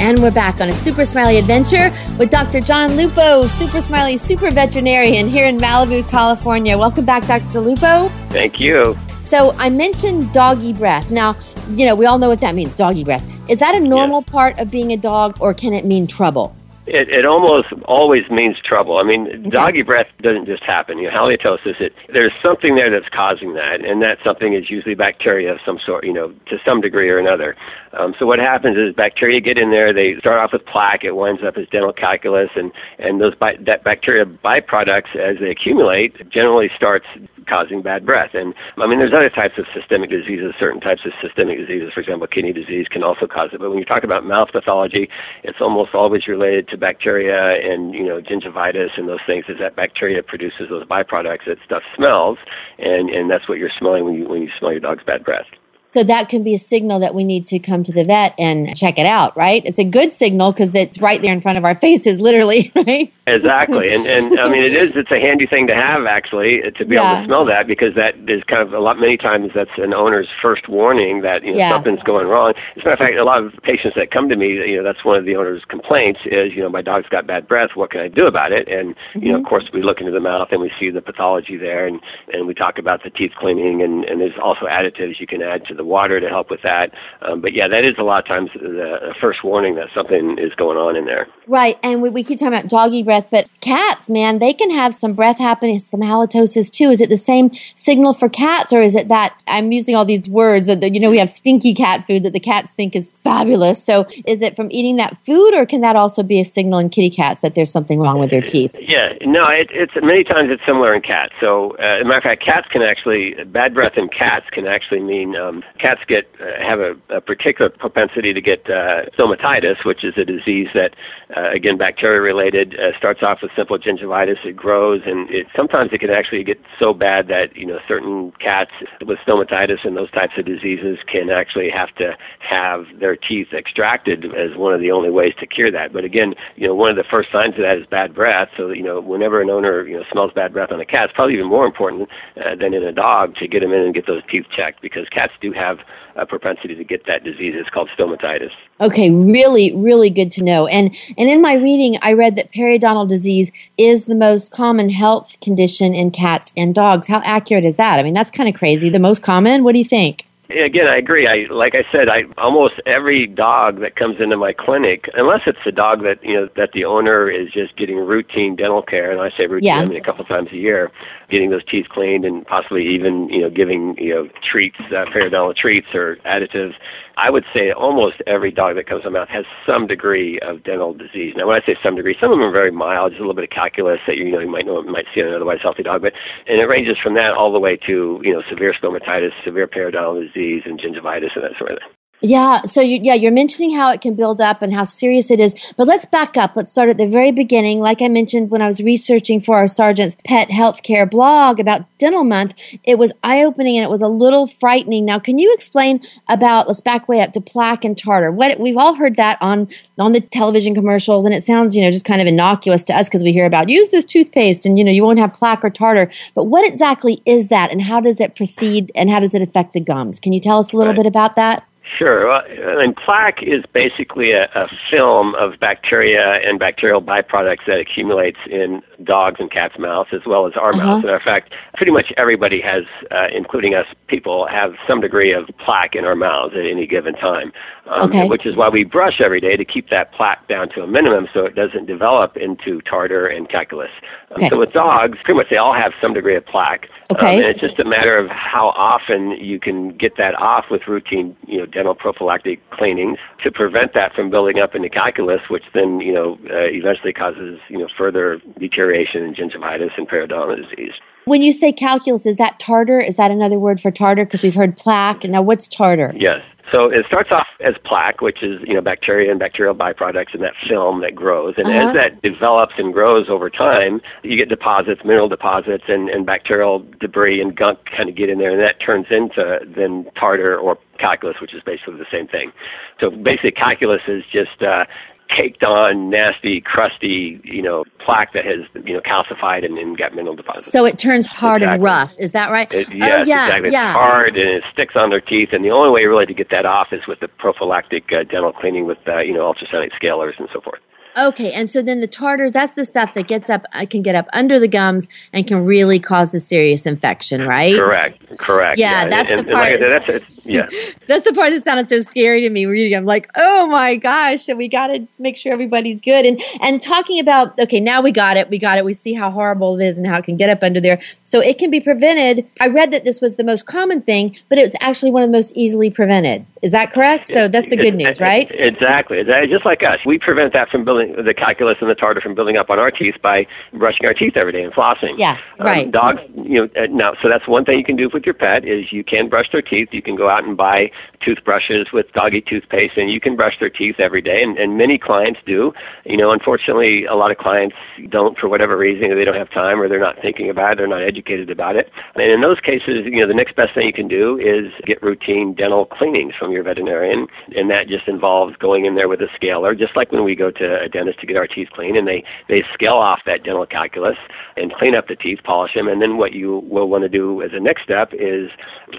And 0.00 0.18
we're 0.18 0.32
back 0.32 0.60
on 0.60 0.68
a 0.68 0.72
super 0.72 1.04
smiley 1.04 1.38
adventure 1.38 1.92
with 2.18 2.28
Dr. 2.28 2.60
John 2.60 2.96
Lupo, 2.96 3.46
super 3.46 3.80
smiley, 3.80 4.16
super 4.16 4.50
veterinarian 4.50 5.28
here 5.28 5.46
in 5.46 5.58
Malibu, 5.58 6.06
California. 6.10 6.76
Welcome 6.76 7.04
back, 7.04 7.24
Dr. 7.28 7.60
Lupo. 7.60 8.08
Thank 8.30 8.58
you. 8.58 8.96
So 9.20 9.52
I 9.58 9.70
mentioned 9.70 10.32
doggy 10.32 10.72
breath. 10.72 11.12
Now, 11.12 11.36
you 11.68 11.86
know, 11.86 11.94
we 11.94 12.06
all 12.06 12.18
know 12.18 12.28
what 12.28 12.40
that 12.40 12.56
means, 12.56 12.74
doggy 12.74 13.04
breath. 13.04 13.24
Is 13.48 13.60
that 13.60 13.76
a 13.76 13.80
normal 13.80 14.22
part 14.22 14.58
of 14.58 14.72
being 14.72 14.90
a 14.90 14.96
dog 14.96 15.36
or 15.40 15.54
can 15.54 15.72
it 15.72 15.84
mean 15.84 16.08
trouble? 16.08 16.52
It, 16.86 17.08
it 17.08 17.24
almost 17.24 17.72
always 17.86 18.28
means 18.30 18.56
trouble. 18.62 18.98
I 18.98 19.04
mean, 19.04 19.48
doggy 19.48 19.82
breath 19.82 20.08
doesn't 20.20 20.44
just 20.44 20.62
happen. 20.62 20.98
You 20.98 21.10
know, 21.10 21.16
halitosis, 21.16 21.80
it, 21.80 21.94
there's 22.12 22.32
something 22.42 22.76
there 22.76 22.90
that's 22.90 23.08
causing 23.08 23.54
that, 23.54 23.80
and 23.82 24.02
that 24.02 24.18
something 24.22 24.52
is 24.52 24.68
usually 24.68 24.94
bacteria 24.94 25.52
of 25.52 25.58
some 25.64 25.78
sort, 25.84 26.04
you 26.04 26.12
know, 26.12 26.28
to 26.48 26.58
some 26.64 26.82
degree 26.82 27.08
or 27.08 27.18
another. 27.18 27.56
Um, 27.98 28.14
so 28.18 28.26
what 28.26 28.38
happens 28.38 28.76
is 28.76 28.94
bacteria 28.94 29.40
get 29.40 29.56
in 29.56 29.70
there, 29.70 29.94
they 29.94 30.16
start 30.18 30.38
off 30.38 30.52
with 30.52 30.66
plaque, 30.66 31.04
it 31.04 31.12
winds 31.12 31.42
up 31.42 31.56
as 31.56 31.66
dental 31.68 31.92
calculus, 31.92 32.50
and, 32.54 32.70
and 32.98 33.20
those 33.20 33.34
bi- 33.34 33.56
that 33.64 33.82
bacteria 33.82 34.26
byproducts, 34.26 35.16
as 35.16 35.38
they 35.40 35.50
accumulate, 35.50 36.30
generally 36.30 36.68
starts 36.76 37.06
causing 37.44 37.82
bad 37.82 38.04
breath. 38.06 38.30
And 38.34 38.54
I 38.76 38.86
mean, 38.86 38.98
there's 38.98 39.14
other 39.14 39.30
types 39.30 39.54
of 39.58 39.66
systemic 39.74 40.10
diseases, 40.10 40.54
certain 40.58 40.80
types 40.80 41.02
of 41.04 41.12
systemic 41.22 41.58
diseases, 41.58 41.92
for 41.92 42.00
example, 42.00 42.26
kidney 42.26 42.52
disease 42.52 42.86
can 42.90 43.02
also 43.02 43.26
cause 43.26 43.50
it. 43.52 43.60
But 43.60 43.70
when 43.70 43.78
you 43.78 43.84
talk 43.84 44.04
about 44.04 44.24
mouth 44.24 44.48
pathology, 44.52 45.08
it's 45.42 45.58
almost 45.60 45.94
always 45.94 46.26
related 46.26 46.68
to 46.68 46.76
bacteria 46.76 47.60
and, 47.60 47.94
you 47.94 48.04
know, 48.04 48.20
gingivitis 48.20 48.96
and 48.96 49.08
those 49.08 49.24
things, 49.26 49.44
is 49.48 49.58
that 49.60 49.76
bacteria 49.76 50.22
produces 50.22 50.68
those 50.70 50.84
byproducts 50.86 51.46
that 51.46 51.58
stuff 51.64 51.82
smells, 51.96 52.38
and, 52.78 53.10
and 53.10 53.30
that's 53.30 53.48
what 53.48 53.58
you're 53.58 53.72
smelling 53.78 54.04
when 54.04 54.14
you, 54.14 54.28
when 54.28 54.42
you 54.42 54.50
smell 54.58 54.72
your 54.72 54.80
dog's 54.80 55.04
bad 55.04 55.24
breath. 55.24 55.46
So 55.86 56.02
that 56.04 56.28
can 56.28 56.42
be 56.42 56.54
a 56.54 56.58
signal 56.58 56.98
that 57.00 57.14
we 57.14 57.24
need 57.24 57.46
to 57.46 57.58
come 57.58 57.84
to 57.84 57.92
the 57.92 58.04
vet 58.04 58.34
and 58.38 58.76
check 58.76 58.98
it 58.98 59.06
out, 59.06 59.36
right? 59.36 59.62
It's 59.64 59.78
a 59.78 59.84
good 59.84 60.12
signal 60.12 60.52
because 60.52 60.74
it's 60.74 60.98
right 61.00 61.20
there 61.20 61.32
in 61.32 61.40
front 61.40 61.58
of 61.58 61.64
our 61.64 61.74
faces, 61.86 62.20
literally, 62.20 62.72
right? 62.86 63.12
Exactly, 63.26 63.92
and 63.92 64.06
and 64.06 64.38
I 64.38 64.50
mean 64.50 64.64
it 64.64 64.74
is 64.74 64.92
it's 64.94 65.10
a 65.10 65.18
handy 65.18 65.46
thing 65.46 65.66
to 65.68 65.74
have 65.74 66.04
actually 66.04 66.60
uh, 66.62 66.70
to 66.76 66.84
be 66.84 66.94
Yeah. 66.94 67.12
able 67.12 67.20
to 67.22 67.26
smell 67.26 67.44
that 67.46 67.66
because 67.66 67.94
that 67.94 68.16
is 68.28 68.44
kind 68.44 68.60
of 68.60 68.74
a 68.74 68.80
lot 68.80 68.98
many 68.98 69.16
times 69.16 69.52
that's 69.54 69.70
an 69.78 69.94
owner's 69.94 70.28
first 70.42 70.68
warning 70.68 71.22
that 71.22 71.42
you 71.42 71.52
know 71.52 71.58
Yeah. 71.58 71.70
something's 71.70 72.02
going 72.02 72.26
wrong. 72.26 72.52
As 72.76 72.82
a 72.82 72.84
matter 72.84 72.92
of 72.92 72.98
fact, 72.98 73.16
a 73.16 73.24
lot 73.24 73.42
of 73.42 73.52
patients 73.62 73.94
that 73.96 74.10
come 74.10 74.28
to 74.28 74.36
me, 74.36 74.48
you 74.68 74.76
know, 74.76 74.82
that's 74.82 75.04
one 75.04 75.16
of 75.16 75.24
the 75.24 75.36
owner's 75.36 75.64
complaints 75.64 76.20
is 76.26 76.52
you 76.54 76.62
know 76.62 76.68
my 76.68 76.82
dog's 76.82 77.08
got 77.08 77.26
bad 77.26 77.48
breath. 77.48 77.70
What 77.74 77.90
can 77.90 78.00
I 78.00 78.08
do 78.08 78.26
about 78.26 78.52
it? 78.52 78.68
And 78.68 78.94
you 79.14 79.30
know, 79.32 79.36
of 79.36 79.40
mm-hmm. 79.40 79.48
course, 79.48 79.64
we 79.72 79.82
look 79.82 80.00
into 80.00 80.12
the 80.12 80.20
mouth 80.20 80.48
and 80.50 80.60
we 80.60 80.70
see 80.78 80.90
the 80.90 81.00
pathology 81.02 81.56
there, 81.56 81.86
and 81.86 82.00
and 82.32 82.46
we 82.46 82.54
talk 82.54 82.78
about 82.78 83.04
the 83.04 83.10
teeth 83.10 83.32
cleaning, 83.38 83.82
and 83.82 84.04
and 84.04 84.20
there's 84.20 84.38
also 84.42 84.66
additives 84.66 85.18
you 85.18 85.26
can 85.26 85.42
add 85.42 85.64
to 85.66 85.73
the 85.76 85.84
water 85.84 86.20
to 86.20 86.28
help 86.28 86.50
with 86.50 86.62
that. 86.62 86.92
Um, 87.22 87.40
but 87.40 87.52
yeah, 87.52 87.68
that 87.68 87.84
is 87.84 87.94
a 87.98 88.02
lot 88.02 88.18
of 88.18 88.26
times 88.26 88.50
the, 88.54 88.68
the 88.68 89.14
first 89.20 89.44
warning 89.44 89.74
that 89.76 89.88
something 89.94 90.38
is 90.38 90.54
going 90.54 90.78
on 90.78 90.96
in 90.96 91.06
there. 91.06 91.26
Right. 91.46 91.78
And 91.82 92.02
we, 92.02 92.10
we 92.10 92.24
keep 92.24 92.38
talking 92.38 92.54
about 92.54 92.68
doggy 92.68 93.02
breath, 93.02 93.28
but 93.30 93.48
cats, 93.60 94.08
man, 94.08 94.38
they 94.38 94.52
can 94.52 94.70
have 94.70 94.94
some 94.94 95.12
breath 95.14 95.38
happening, 95.38 95.78
some 95.78 96.00
halitosis 96.00 96.70
too. 96.70 96.90
Is 96.90 97.00
it 97.00 97.08
the 97.08 97.16
same 97.16 97.50
signal 97.74 98.12
for 98.12 98.28
cats 98.28 98.72
or 98.72 98.80
is 98.80 98.94
it 98.94 99.08
that 99.08 99.38
I'm 99.48 99.72
using 99.72 99.94
all 99.94 100.04
these 100.04 100.28
words 100.28 100.66
that, 100.66 100.94
you 100.94 101.00
know, 101.00 101.10
we 101.10 101.18
have 101.18 101.30
stinky 101.30 101.74
cat 101.74 102.06
food 102.06 102.22
that 102.22 102.32
the 102.32 102.40
cats 102.40 102.72
think 102.72 102.94
is 102.96 103.10
fabulous. 103.10 103.82
So 103.82 104.06
is 104.26 104.40
it 104.40 104.56
from 104.56 104.68
eating 104.70 104.96
that 104.96 105.18
food 105.18 105.54
or 105.54 105.66
can 105.66 105.80
that 105.80 105.96
also 105.96 106.22
be 106.22 106.40
a 106.40 106.44
signal 106.44 106.78
in 106.78 106.88
kitty 106.88 107.10
cats 107.10 107.40
that 107.42 107.54
there's 107.54 107.70
something 107.70 107.98
wrong 107.98 108.18
with 108.18 108.30
their 108.30 108.42
teeth? 108.42 108.76
Yeah, 108.80 109.14
no, 109.22 109.48
it, 109.48 109.68
it's 109.72 109.92
many 110.02 110.24
times 110.24 110.50
it's 110.50 110.64
similar 110.64 110.94
in 110.94 111.02
cats. 111.02 111.34
So, 111.40 111.72
uh, 111.78 111.98
as 111.98 112.02
a 112.02 112.04
matter 112.04 112.18
of 112.18 112.22
fact, 112.22 112.44
cats 112.44 112.68
can 112.70 112.82
actually 112.82 113.34
bad 113.44 113.74
breath 113.74 113.96
in 113.96 114.08
cats 114.08 114.46
can 114.50 114.66
actually 114.66 115.00
mean 115.00 115.36
um, 115.36 115.63
cats 115.78 116.00
get 116.06 116.24
uh, 116.40 116.62
have 116.62 116.78
a, 116.78 116.94
a 117.10 117.20
particular 117.20 117.70
propensity 117.70 118.32
to 118.32 118.40
get 118.40 118.64
uh, 118.70 119.10
stomatitis, 119.18 119.84
which 119.84 120.04
is 120.04 120.14
a 120.16 120.24
disease 120.24 120.68
that, 120.74 120.94
uh, 121.36 121.50
again, 121.50 121.76
bacteria 121.76 122.20
related. 122.20 122.74
Uh, 122.74 122.96
starts 122.96 123.22
off 123.22 123.38
with 123.42 123.50
simple 123.56 123.78
gingivitis. 123.78 124.44
It 124.44 124.56
grows, 124.56 125.02
and 125.06 125.28
it 125.30 125.46
sometimes 125.56 125.90
it 125.92 125.98
can 125.98 126.10
actually 126.10 126.44
get 126.44 126.60
so 126.78 126.94
bad 126.94 127.28
that 127.28 127.54
you 127.54 127.66
know 127.66 127.78
certain 127.88 128.32
cats 128.40 128.70
with 129.04 129.18
stomatitis 129.26 129.84
and 129.84 129.96
those 129.96 130.10
types 130.10 130.34
of 130.38 130.44
diseases 130.44 130.98
can 131.10 131.30
actually 131.30 131.70
have 131.70 131.94
to 131.96 132.16
have 132.38 132.84
their 132.98 133.16
teeth 133.16 133.48
extracted 133.52 134.24
as 134.26 134.56
one 134.56 134.72
of 134.72 134.80
the 134.80 134.90
only 134.90 135.10
ways 135.10 135.32
to 135.40 135.46
cure 135.46 135.70
that. 135.72 135.92
But 135.92 136.04
again, 136.04 136.34
you 136.56 136.66
know, 136.66 136.74
one 136.74 136.90
of 136.90 136.96
the 136.96 137.04
first 137.10 137.30
signs 137.32 137.54
of 137.54 137.62
that 137.62 137.78
is 137.78 137.86
bad 137.86 138.14
breath. 138.14 138.48
So 138.56 138.70
you 138.70 138.82
know, 138.82 139.00
whenever 139.00 139.40
an 139.40 139.50
owner 139.50 139.86
you 139.86 139.96
know 139.96 140.04
smells 140.12 140.32
bad 140.34 140.52
breath 140.52 140.70
on 140.70 140.80
a 140.80 140.86
cat, 140.86 141.06
it's 141.06 141.14
probably 141.14 141.34
even 141.34 141.48
more 141.48 141.66
important 141.66 142.08
uh, 142.36 142.54
than 142.54 142.74
in 142.74 142.84
a 142.84 142.92
dog 142.92 143.34
to 143.36 143.48
get 143.48 143.60
them 143.60 143.72
in 143.72 143.80
and 143.80 143.94
get 143.94 144.06
those 144.06 144.22
teeth 144.30 144.46
checked 144.52 144.80
because 144.80 145.08
cats 145.08 145.32
do 145.40 145.52
have 145.54 145.78
a 146.16 146.26
propensity 146.26 146.74
to 146.74 146.84
get 146.84 147.06
that 147.06 147.24
disease. 147.24 147.54
It's 147.56 147.70
called 147.70 147.90
stomatitis. 147.98 148.50
Okay, 148.80 149.10
really, 149.10 149.74
really 149.74 150.10
good 150.10 150.30
to 150.32 150.44
know. 150.44 150.66
And 150.66 150.94
and 151.18 151.30
in 151.30 151.40
my 151.40 151.54
reading, 151.54 151.96
I 152.02 152.12
read 152.12 152.36
that 152.36 152.52
periodontal 152.52 153.08
disease 153.08 153.50
is 153.78 154.06
the 154.06 154.14
most 154.14 154.52
common 154.52 154.90
health 154.90 155.38
condition 155.40 155.94
in 155.94 156.10
cats 156.10 156.52
and 156.56 156.74
dogs. 156.74 157.08
How 157.08 157.20
accurate 157.24 157.64
is 157.64 157.76
that? 157.76 157.98
I 157.98 158.02
mean, 158.02 158.14
that's 158.14 158.30
kind 158.30 158.48
of 158.48 158.54
crazy. 158.54 158.90
The 158.90 158.98
most 158.98 159.22
common. 159.22 159.64
What 159.64 159.72
do 159.72 159.78
you 159.78 159.84
think? 159.84 160.26
Again, 160.54 160.86
I 160.86 160.96
agree. 160.96 161.26
I 161.26 161.52
like 161.52 161.74
I 161.74 161.82
said, 161.90 162.08
I 162.08 162.22
almost 162.38 162.74
every 162.86 163.26
dog 163.26 163.80
that 163.80 163.96
comes 163.96 164.16
into 164.20 164.36
my 164.36 164.52
clinic, 164.52 165.10
unless 165.14 165.40
it's 165.46 165.58
a 165.66 165.72
dog 165.72 166.02
that 166.02 166.22
you 166.22 166.34
know 166.34 166.48
that 166.56 166.70
the 166.72 166.84
owner 166.84 167.28
is 167.28 167.50
just 167.52 167.76
getting 167.76 167.96
routine 167.96 168.54
dental 168.54 168.82
care, 168.82 169.10
and 169.10 169.20
I 169.20 169.30
say 169.36 169.46
routine, 169.46 169.68
Yeah. 169.68 169.80
I 169.80 169.86
mean 169.86 169.96
a 169.96 170.04
couple 170.04 170.24
times 170.24 170.50
a 170.52 170.56
year, 170.56 170.92
getting 171.28 171.50
those 171.50 171.64
teeth 171.64 171.88
cleaned, 171.88 172.24
and 172.24 172.46
possibly 172.46 172.86
even 172.86 173.28
you 173.30 173.40
know 173.42 173.50
giving 173.50 173.96
you 173.98 174.14
know 174.14 174.28
treats, 174.48 174.78
uh, 174.90 175.06
periodontal 175.12 175.56
treats 175.56 175.88
or 175.94 176.16
additives. 176.24 176.74
I 177.16 177.30
would 177.30 177.44
say 177.54 177.70
almost 177.70 178.16
every 178.26 178.50
dog 178.50 178.76
that 178.76 178.88
comes 178.88 179.02
to 179.02 179.10
my 179.10 179.20
mouth 179.20 179.28
has 179.28 179.44
some 179.66 179.86
degree 179.86 180.38
of 180.40 180.64
dental 180.64 180.92
disease. 180.92 181.34
Now, 181.36 181.46
when 181.46 181.60
I 181.60 181.64
say 181.64 181.76
some 181.82 181.94
degree, 181.94 182.16
some 182.20 182.32
of 182.32 182.38
them 182.38 182.46
are 182.46 182.52
very 182.52 182.72
mild, 182.72 183.12
just 183.12 183.20
a 183.20 183.22
little 183.22 183.34
bit 183.34 183.44
of 183.44 183.50
calculus 183.50 184.00
that 184.06 184.16
you 184.16 184.30
know 184.30 184.40
you 184.40 184.50
might 184.50 184.66
know 184.66 184.82
might 184.82 185.06
see 185.14 185.20
in 185.20 185.28
an 185.28 185.34
otherwise 185.34 185.58
healthy 185.62 185.82
dog, 185.82 186.02
but 186.02 186.12
and 186.46 186.60
it 186.60 186.64
ranges 186.64 186.96
from 187.02 187.14
that 187.14 187.32
all 187.38 187.52
the 187.52 187.60
way 187.60 187.76
to 187.86 188.20
you 188.22 188.32
know 188.32 188.42
severe 188.50 188.74
stomatitis, 188.74 189.30
severe 189.44 189.68
periodontal 189.68 190.26
disease, 190.26 190.62
and 190.64 190.80
gingivitis 190.80 191.34
and 191.34 191.44
that 191.44 191.56
sort 191.58 191.72
of 191.72 191.78
thing. 191.78 191.93
Yeah, 192.20 192.62
so 192.62 192.80
you, 192.80 193.00
yeah, 193.02 193.12
you're 193.12 193.32
mentioning 193.32 193.74
how 193.74 193.92
it 193.92 194.00
can 194.00 194.14
build 194.14 194.40
up 194.40 194.62
and 194.62 194.72
how 194.72 194.84
serious 194.84 195.30
it 195.30 195.40
is. 195.40 195.74
But 195.76 195.86
let's 195.86 196.06
back 196.06 196.38
up. 196.38 196.56
Let's 196.56 196.70
start 196.70 196.88
at 196.88 196.96
the 196.96 197.06
very 197.06 197.32
beginning. 197.32 197.80
Like 197.80 198.00
I 198.00 198.08
mentioned 198.08 198.50
when 198.50 198.62
I 198.62 198.66
was 198.66 198.80
researching 198.82 199.40
for 199.40 199.56
our 199.56 199.66
Sergeant's 199.66 200.16
Pet 200.24 200.48
Healthcare 200.48 201.10
blog 201.10 201.60
about 201.60 201.84
Dental 201.98 202.24
Month, 202.24 202.54
it 202.82 202.98
was 202.98 203.12
eye 203.22 203.42
opening 203.42 203.76
and 203.76 203.84
it 203.84 203.90
was 203.90 204.00
a 204.00 204.08
little 204.08 204.46
frightening. 204.46 205.04
Now, 205.04 205.18
can 205.18 205.38
you 205.38 205.52
explain 205.52 206.00
about? 206.26 206.66
Let's 206.66 206.80
back 206.80 207.08
way 207.10 207.20
up 207.20 207.32
to 207.34 207.42
plaque 207.42 207.84
and 207.84 207.98
tartar. 207.98 208.32
What 208.32 208.58
we've 208.58 208.78
all 208.78 208.94
heard 208.94 209.16
that 209.16 209.36
on 209.42 209.68
on 209.98 210.12
the 210.12 210.22
television 210.22 210.74
commercials, 210.74 211.26
and 211.26 211.34
it 211.34 211.42
sounds 211.42 211.76
you 211.76 211.82
know 211.82 211.90
just 211.90 212.06
kind 212.06 212.22
of 212.22 212.26
innocuous 212.26 212.84
to 212.84 212.94
us 212.94 213.06
because 213.06 213.22
we 213.22 213.32
hear 213.32 213.44
about 213.44 213.68
use 213.68 213.90
this 213.90 214.04
toothpaste 214.06 214.64
and 214.64 214.78
you 214.78 214.84
know 214.84 214.92
you 214.92 215.04
won't 215.04 215.18
have 215.18 215.34
plaque 215.34 215.62
or 215.62 215.68
tartar. 215.68 216.10
But 216.34 216.44
what 216.44 216.66
exactly 216.66 217.20
is 217.26 217.48
that, 217.48 217.70
and 217.70 217.82
how 217.82 218.00
does 218.00 218.18
it 218.18 218.34
proceed, 218.34 218.90
and 218.94 219.10
how 219.10 219.20
does 219.20 219.34
it 219.34 219.42
affect 219.42 219.74
the 219.74 219.80
gums? 219.80 220.20
Can 220.20 220.32
you 220.32 220.40
tell 220.40 220.58
us 220.58 220.72
a 220.72 220.76
little 220.76 220.92
Right. 220.92 221.02
bit 221.02 221.06
about 221.06 221.36
that? 221.36 221.66
Sure. 221.96 222.28
Well, 222.28 222.42
and 222.80 222.96
plaque 222.96 223.42
is 223.42 223.64
basically 223.72 224.32
a, 224.32 224.44
a 224.54 224.68
film 224.90 225.34
of 225.36 225.60
bacteria 225.60 226.40
and 226.44 226.58
bacterial 226.58 227.00
byproducts 227.00 227.66
that 227.66 227.78
accumulates 227.78 228.38
in 228.50 228.82
dogs 229.04 229.36
and 229.38 229.50
cats' 229.50 229.78
mouths 229.78 230.10
as 230.12 230.22
well 230.26 230.46
as 230.46 230.54
our 230.56 230.70
Uh-huh. 230.74 230.78
mouths. 230.78 230.98
As 230.98 231.04
a 231.04 231.06
matter 231.06 231.16
of 231.16 231.22
fact, 231.22 231.52
pretty 231.76 231.92
much 231.92 232.12
everybody 232.16 232.60
has, 232.60 232.84
uh, 233.10 233.26
including 233.34 233.74
us 233.74 233.86
people, 234.08 234.46
have 234.48 234.74
some 234.88 235.00
degree 235.00 235.32
of 235.32 235.48
plaque 235.64 235.94
in 235.94 236.04
our 236.04 236.16
mouths 236.16 236.54
at 236.54 236.66
any 236.66 236.86
given 236.86 237.14
time. 237.14 237.52
Um, 237.86 238.08
Okay. 238.08 238.28
Which 238.28 238.46
is 238.46 238.56
why 238.56 238.68
we 238.70 238.82
brush 238.84 239.20
every 239.20 239.40
day 239.40 239.56
to 239.56 239.64
keep 239.64 239.90
that 239.90 240.12
plaque 240.12 240.46
down 240.48 240.68
to 240.70 240.82
a 240.82 240.86
minimum 240.86 241.28
so 241.32 241.44
it 241.44 241.54
doesn't 241.54 241.86
develop 241.86 242.36
into 242.36 242.80
tartar 242.82 243.26
and 243.26 243.48
calculus. 243.48 243.90
Um, 244.30 244.36
Okay. 244.38 244.48
So 244.48 244.58
with 244.58 244.72
dogs, 244.72 245.18
pretty 245.22 245.36
much 245.38 245.48
they 245.50 245.56
all 245.58 245.74
have 245.74 245.92
some 246.02 246.12
degree 246.14 246.34
of 246.34 246.44
plaque. 246.46 246.88
Okay. 247.12 247.36
Um, 247.38 247.42
and 247.42 247.46
it's 247.46 247.60
just 247.60 247.78
a 247.78 247.84
matter 247.84 248.16
of 248.18 248.28
how 248.30 248.68
often 248.70 249.32
you 249.32 249.60
can 249.60 249.90
get 249.90 250.16
that 250.16 250.34
off 250.40 250.66
with 250.70 250.88
routine, 250.88 251.36
you 251.46 251.58
know, 251.58 251.66
dental 251.84 251.94
prophylactic 251.94 252.58
cleanings 252.70 253.18
to 253.42 253.50
prevent 253.50 253.92
that 253.92 254.14
from 254.14 254.30
building 254.30 254.58
up 254.58 254.74
into 254.74 254.88
calculus, 254.88 255.40
which 255.50 255.64
then 255.74 256.00
you 256.00 256.12
know 256.12 256.38
uh, 256.50 256.68
eventually 256.72 257.12
causes 257.12 257.58
you 257.68 257.78
know 257.78 257.88
further 257.96 258.40
deterioration 258.58 259.22
in 259.22 259.34
gingivitis 259.34 259.90
and 259.98 260.08
periodontal 260.08 260.56
disease. 260.56 260.94
When 261.26 261.42
you 261.42 261.52
say 261.52 261.72
calculus, 261.72 262.26
is 262.26 262.36
that 262.36 262.58
tartar? 262.58 263.00
Is 263.00 263.16
that 263.16 263.30
another 263.30 263.58
word 263.58 263.80
for 263.80 263.90
tartar? 263.90 264.24
Because 264.24 264.42
we've 264.42 264.54
heard 264.54 264.76
plaque. 264.76 265.24
And 265.24 265.32
now, 265.32 265.42
what's 265.42 265.68
tartar? 265.68 266.12
Yes. 266.16 266.40
So 266.72 266.86
it 266.86 267.04
starts 267.06 267.30
off 267.30 267.46
as 267.60 267.74
plaque, 267.84 268.20
which 268.20 268.42
is 268.42 268.60
you 268.66 268.74
know 268.74 268.80
bacteria 268.80 269.30
and 269.30 269.38
bacterial 269.38 269.74
byproducts 269.74 270.34
in 270.34 270.40
that 270.40 270.54
film 270.68 271.02
that 271.02 271.14
grows, 271.14 271.54
and 271.56 271.66
Uh-huh. 271.68 271.88
as 271.88 271.94
that 271.94 272.22
develops 272.22 272.74
and 272.78 272.92
grows 272.92 273.26
over 273.28 273.48
time, 273.48 274.00
you 274.22 274.36
get 274.36 274.48
deposits, 274.48 275.02
mineral 275.04 275.28
deposits, 275.28 275.84
and, 275.88 276.08
and 276.08 276.24
bacterial 276.26 276.84
debris 277.00 277.40
and 277.40 277.54
gunk 277.54 277.78
kind 277.94 278.08
of 278.08 278.16
get 278.16 278.28
in 278.28 278.38
there, 278.38 278.50
and 278.50 278.60
that 278.60 278.80
turns 278.84 279.06
into 279.10 279.60
then 279.76 280.06
tartar 280.18 280.56
or 280.56 280.76
calculus, 280.98 281.36
which 281.40 281.54
is 281.54 281.62
basically 281.64 281.94
the 281.96 282.06
same 282.10 282.26
thing. 282.26 282.50
So 282.98 283.10
basically, 283.10 283.52
calculus 283.52 284.02
is 284.08 284.24
just 284.32 284.62
uh, 284.62 284.84
caked 285.34 285.62
on, 285.62 286.10
nasty, 286.10 286.60
crusty, 286.60 287.40
you 287.44 287.62
know, 287.62 287.84
plaque 288.04 288.32
that 288.32 288.44
has 288.44 288.60
you 288.84 288.94
know 288.94 289.00
calcified 289.00 289.64
and, 289.64 289.78
and 289.78 289.96
got 289.98 290.14
mineral 290.14 290.36
deposits. 290.36 290.70
So 290.70 290.84
it 290.84 290.98
turns 290.98 291.26
hard 291.26 291.62
and 291.62 291.82
rough. 291.82 292.16
Is 292.18 292.32
that 292.32 292.50
right? 292.50 292.72
It, 292.72 292.88
oh, 292.90 292.94
yeah, 292.94 293.20
exactly. 293.20 293.70
yeah. 293.70 293.90
It's 293.90 293.96
hard 293.96 294.36
and 294.36 294.48
it 294.48 294.64
sticks 294.72 294.94
on 294.96 295.10
their 295.10 295.20
teeth, 295.20 295.50
and 295.52 295.64
the 295.64 295.70
only 295.70 295.90
way 295.90 296.04
really 296.04 296.26
to 296.26 296.34
get 296.34 296.50
that 296.50 296.66
off 296.66 296.88
is 296.92 297.06
with 297.06 297.20
the 297.20 297.28
prophylactic 297.28 298.12
uh, 298.12 298.24
dental 298.24 298.52
cleaning 298.52 298.86
with 298.86 298.98
uh, 299.06 299.18
you 299.18 299.34
know 299.34 299.46
ultrasonic 299.46 299.92
scalers 299.92 300.38
and 300.38 300.48
so 300.52 300.60
forth. 300.60 300.80
Okay, 301.16 301.52
and 301.52 301.70
so 301.70 301.80
then 301.80 302.00
the 302.00 302.08
tartar, 302.08 302.50
that's 302.50 302.74
the 302.74 302.84
stuff 302.84 303.14
that 303.14 303.28
gets 303.28 303.48
up, 303.48 303.64
uh, 303.72 303.86
can 303.88 304.02
get 304.02 304.16
up 304.16 304.26
under 304.32 304.58
the 304.58 304.66
gums 304.66 305.06
and 305.32 305.46
can 305.46 305.64
really 305.64 306.00
cause 306.00 306.32
the 306.32 306.40
serious 306.40 306.86
infection, 306.86 307.46
right? 307.46 307.76
Correct. 307.76 308.36
Correct. 308.36 308.78
Yeah, 308.78 309.06
that's 309.08 309.30
and, 309.30 309.40
the 309.40 309.44
and 309.44 309.52
like 309.52 309.74
I 309.74 309.78
part- 309.78 310.06
said, 310.06 310.20
that's. 310.22 310.33
Yeah. 310.44 310.68
That's 311.06 311.24
the 311.24 311.32
part 311.32 311.50
that 311.50 311.64
sounded 311.64 311.88
so 311.88 312.00
scary 312.00 312.40
to 312.42 312.50
me 312.50 312.66
reading. 312.66 312.96
I'm 312.96 313.04
like, 313.04 313.30
oh 313.36 313.66
my 313.66 313.96
gosh, 313.96 314.48
we 314.48 314.68
got 314.68 314.88
to 314.88 315.06
make 315.18 315.36
sure 315.36 315.52
everybody's 315.52 316.00
good. 316.00 316.24
And 316.24 316.40
and 316.62 316.80
talking 316.80 317.18
about, 317.20 317.58
okay, 317.58 317.80
now 317.80 318.00
we 318.00 318.12
got 318.12 318.36
it, 318.36 318.48
we 318.50 318.58
got 318.58 318.78
it. 318.78 318.84
We 318.84 318.94
see 318.94 319.12
how 319.14 319.30
horrible 319.30 319.78
it 319.78 319.86
is 319.86 319.98
and 319.98 320.06
how 320.06 320.18
it 320.18 320.24
can 320.24 320.36
get 320.36 320.48
up 320.50 320.62
under 320.62 320.80
there. 320.80 321.00
So 321.22 321.40
it 321.40 321.58
can 321.58 321.70
be 321.70 321.80
prevented. 321.80 322.48
I 322.60 322.68
read 322.68 322.90
that 322.92 323.04
this 323.04 323.20
was 323.20 323.36
the 323.36 323.44
most 323.44 323.66
common 323.66 324.02
thing, 324.02 324.36
but 324.48 324.58
it's 324.58 324.76
actually 324.80 325.10
one 325.10 325.22
of 325.22 325.28
the 325.28 325.36
most 325.36 325.56
easily 325.56 325.90
prevented. 325.90 326.46
Is 326.62 326.72
that 326.72 326.92
correct? 326.92 327.26
So 327.26 327.46
that's 327.46 327.68
the 327.68 327.76
good 327.76 327.94
news, 327.94 328.20
right? 328.20 328.50
Exactly. 328.50 329.22
Just 329.48 329.66
like 329.66 329.82
us, 329.82 329.98
we 330.06 330.18
prevent 330.18 330.54
that 330.54 330.70
from 330.70 330.84
building 330.84 331.14
the 331.22 331.34
calculus 331.34 331.76
and 331.80 331.90
the 331.90 331.94
tartar 331.94 332.20
from 332.22 332.34
building 332.34 332.56
up 332.56 332.70
on 332.70 332.78
our 332.78 332.90
teeth 332.90 333.16
by 333.22 333.46
brushing 333.74 334.06
our 334.06 334.14
teeth 334.14 334.36
every 334.36 334.52
day 334.52 334.62
and 334.62 334.72
flossing. 334.72 335.14
Yeah, 335.18 335.38
Um, 335.58 335.66
right. 335.66 335.90
dogs, 335.90 336.22
you 336.34 336.60
know, 336.62 336.68
uh, 336.82 336.86
now 336.90 337.12
so 337.22 337.28
that's 337.28 337.46
one 337.46 337.64
thing 337.64 337.78
you 337.78 337.84
can 337.84 337.96
do 337.96 338.08
with 338.12 338.24
your 338.24 338.34
pet 338.34 338.64
is 338.64 338.92
you 338.92 339.04
can 339.04 339.28
brush 339.28 339.46
their 339.52 339.62
teeth. 339.62 339.88
You 339.92 340.00
can 340.02 340.16
go 340.16 340.28
out 340.30 340.33
and 340.42 340.56
buy 340.56 340.90
toothbrushes 341.24 341.88
with 341.92 342.06
doggy 342.12 342.42
toothpaste, 342.42 342.96
and 342.96 343.10
you 343.10 343.20
can 343.20 343.36
brush 343.36 343.54
their 343.60 343.70
teeth 343.70 343.96
every 344.00 344.20
day. 344.20 344.42
And, 344.42 344.58
and 344.58 344.76
many 344.76 344.98
clients 344.98 345.38
do. 345.46 345.72
You 346.04 346.16
know, 346.16 346.32
unfortunately, 346.32 347.04
a 347.06 347.14
lot 347.14 347.30
of 347.30 347.38
clients 347.38 347.76
don't 348.10 348.36
for 348.36 348.48
whatever 348.48 348.76
reason. 348.76 349.14
They 349.14 349.24
don't 349.24 349.36
have 349.36 349.50
time, 349.50 349.80
or 349.80 349.88
they're 349.88 350.00
not 350.00 350.16
thinking 350.20 350.50
about 350.50 350.72
it. 350.72 350.78
They're 350.78 350.88
not 350.88 351.02
educated 351.02 351.50
about 351.50 351.76
it. 351.76 351.90
And 352.16 352.30
in 352.32 352.40
those 352.40 352.58
cases, 352.60 353.04
you 353.04 353.20
know, 353.20 353.28
the 353.28 353.34
next 353.34 353.54
best 353.54 353.74
thing 353.74 353.86
you 353.86 353.92
can 353.92 354.08
do 354.08 354.38
is 354.38 354.72
get 354.86 355.02
routine 355.02 355.54
dental 355.54 355.86
cleanings 355.86 356.34
from 356.38 356.50
your 356.52 356.64
veterinarian, 356.64 357.26
and 357.54 357.70
that 357.70 357.88
just 357.88 358.08
involves 358.08 358.56
going 358.56 358.84
in 358.84 358.94
there 358.94 359.08
with 359.08 359.20
a 359.20 359.28
scaler, 359.34 359.74
just 359.74 359.96
like 359.96 360.10
when 360.10 360.24
we 360.24 360.34
go 360.34 360.50
to 360.50 360.80
a 360.82 360.88
dentist 360.88 361.20
to 361.20 361.26
get 361.26 361.36
our 361.36 361.46
teeth 361.46 361.68
cleaned, 361.74 361.96
and 361.96 362.08
they 362.08 362.24
they 362.48 362.62
scale 362.72 362.94
off 362.94 363.20
that 363.26 363.44
dental 363.44 363.66
calculus 363.66 364.16
and 364.56 364.72
clean 364.72 364.94
up 364.94 365.08
the 365.08 365.16
teeth, 365.16 365.38
polish 365.44 365.74
them, 365.74 365.88
and 365.88 366.00
then 366.00 366.16
what 366.16 366.32
you 366.32 366.62
will 366.70 366.88
want 366.88 367.02
to 367.02 367.08
do 367.08 367.42
as 367.42 367.50
a 367.52 367.60
next 367.60 367.82
step 367.82 368.12
is 368.12 368.50